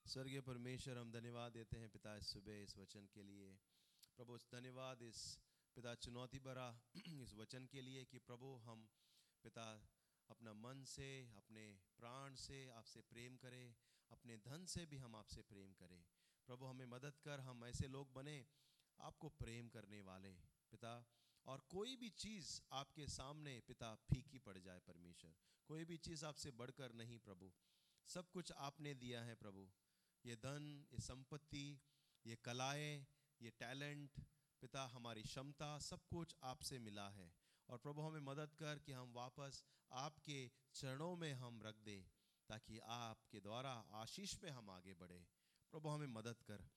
[0.10, 3.60] स्वर्गीय परमेश्वर, हम धन्यवाद देते हैं पिता इस सुबह, इस वचन के लिए।
[4.18, 5.40] प्रभु, धन्यवाद इस
[5.76, 6.82] पिता चुनौती भरा
[7.24, 8.90] इस वचन के लिए कि प्रभु, हम
[9.44, 9.90] पिता
[10.30, 13.76] अपना मन से, अपने प्राण से आपसे प्रेम करें,
[14.12, 16.06] अपने धन से भी हम आपसे प्रेम करें।
[16.46, 18.48] प्रभु, हमें मदद कर, हम ऐसे लोग बने
[19.00, 20.32] आपको प्रेम करने वाले
[20.72, 21.06] पिता।
[21.46, 25.36] और कोई भी चीज़ आपके सामने पिता फीकी पड़ जाए परमेश्वर,
[25.66, 27.54] कोई भी चीज़ आपसे बढ़कर नहीं प्रभु।
[28.08, 29.70] सब कुछ आपने दिया है प्रभु।
[30.26, 31.82] ये धन, ये संपत्ति,
[32.26, 33.08] ये कलाएँ,
[33.42, 34.20] ये टैलेंट,
[34.62, 37.34] पिता हमारी क्षमता, सब कुछ आपसे मिला है।
[37.70, 42.08] और प्रभु हमें मदद कर कि हम वापस आपके चरणों में हम रख दे,
[42.50, 45.28] ताकि आपके द्वारा आशीष में हम आगे बढ़े।
[45.72, 46.70] प्रभु हमें मदद कर।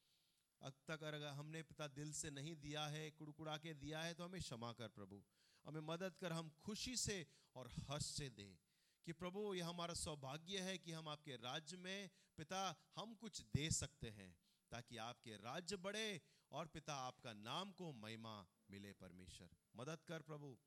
[0.63, 4.25] अब तक अगर हमने पिता दिल से नहीं दिया है, कुड़कुड़ा के दिया है तो
[4.25, 5.25] हमें क्षमा कर प्रभु।
[5.67, 7.27] हमें मदद कर, हम खुशी से
[7.57, 8.59] और हर्ष से दे।
[9.07, 13.71] कि प्रभु, यह हमारा सौभाग्य है कि हम आपके राज्य में पिता हम कुछ दे
[13.71, 14.37] सकते हैं,
[14.71, 16.21] ताकि आपके राज्य बढ़े
[16.53, 20.59] और पिता आपका नाम को महिमा मिले परमेश्वर। मदद कर प्रभु।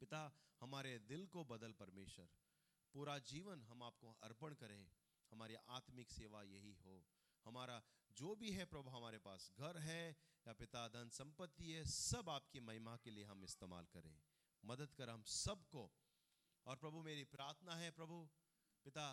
[0.00, 2.28] पिता, हमारे दिल को बदल परमेश्वर।
[2.92, 4.90] पूरा जीवन हम आपको अर्पण करें।
[5.30, 7.06] हमारी आत्मिक सेवा यही हो।
[7.44, 7.82] हमारा
[8.12, 10.16] जो भी है प्रभु, हमारे पास घर है
[10.46, 14.20] या पिता, धन, संपत्ति है, सब आपकी महिमा के लिए हम इस्तेमाल करें।
[14.64, 15.92] मदद कर हम सबको
[16.66, 18.16] और प्रभु मेरी प्रार्थना है, प्रभु,
[18.84, 19.06] पिता,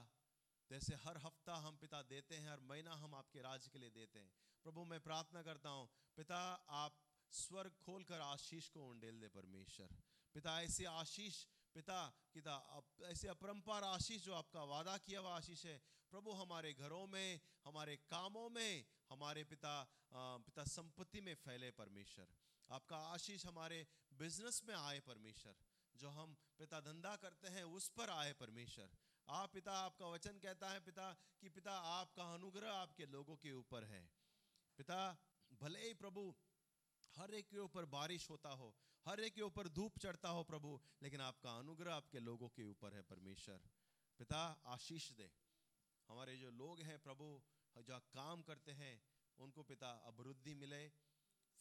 [0.69, 4.19] जैसे हर हफ़्ता हम पिता देते हैं, हर महीना हम आपके राज्य के लिए देते
[4.19, 4.31] हैं।
[4.65, 6.39] प्रभु, मैं प्रार्थना करता हूँ, पिता,
[6.69, 6.97] आप
[7.33, 9.95] स्वर्ग खोलकर आशीष को उंडेल दे परमेश्वर।
[10.35, 11.45] पिता, ऐसे आशीष,
[11.75, 11.99] पिता
[12.33, 12.53] पिता
[13.05, 15.77] ऐसे अपरंपार आशीष जो आपका वादा किया हुआ आशीष है,
[16.11, 19.73] प्रभु, हमारे घरों में, हमारे कामों में, हमारे पिता
[20.13, 22.27] पिता संपत्ति में फैले परमेश्वर।
[22.69, 25.55] आपका आशीष हमारे बिज़नेस में आए परमेश्वर।
[25.97, 28.89] जो हम पिता धंधा करते हैं, उस पर आए परमेश्वर।
[29.29, 33.83] आप पिता, आपका वचन कहता है पिता, कि पिता, आपका अनुग्रह आपके लोगों के ऊपर
[33.83, 34.09] है।
[34.77, 35.17] पिता,
[35.61, 36.35] भले ही प्रभु,
[37.15, 38.75] हर एक के ऊपर बारिश होता हो,
[39.05, 42.93] हर एक के ऊपर धूप चढ़ता हो प्रभु, लेकिन आपका अनुग्रह आपके लोगों के ऊपर
[42.93, 43.67] है परमेश्वर।
[44.19, 45.31] पिता, आशीष दे।
[46.09, 47.41] हमारे जो लोग हैं प्रभु,
[47.77, 49.01] जो काम करते हैं,
[49.39, 50.87] उनको पिता अभिवृद्धि मिले,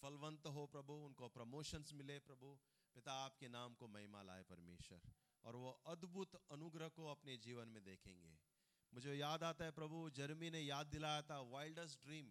[0.03, 2.59] फलवंत हो प्रभु, उनको प्रमोशंस मिले प्रभु।
[2.97, 5.01] पिता आपके नाम को महिमा लाए परमेश्वर
[5.45, 8.37] और वो अद्भुत अनुग्रह को अपने जीवन में देखेंगे।
[8.93, 12.31] मुझे याद आता है प्रभु जर्मी ने याद दिलाया था वाइल्डस्ट ड्रीम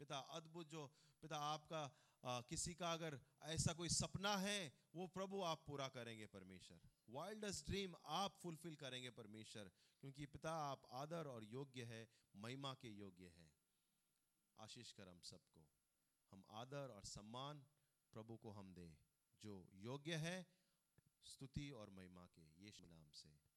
[0.00, 0.86] पिता अद्भुत जो
[1.22, 1.82] पिता आपका
[2.24, 7.66] आ, किसी का अगर ऐसा कोई सपना है वो प्रभु आप पूरा करेंगे परमेश्वर। वाइल्डस्ट
[7.66, 12.00] ड्रीम आप फुलफिल करेंगे परमेश्वर क्योंकि पिता आप आदर और योग्य है
[12.36, 13.46] महिमा के योग्य है।
[14.58, 15.64] आशीष कर हम सबको।
[16.32, 17.64] हम आदर और सम्मान
[18.12, 18.96] प्रभु को हम दें।
[19.42, 20.46] जो योग्य है
[21.24, 23.49] स्तुति और महिमा के यीशु नाम से।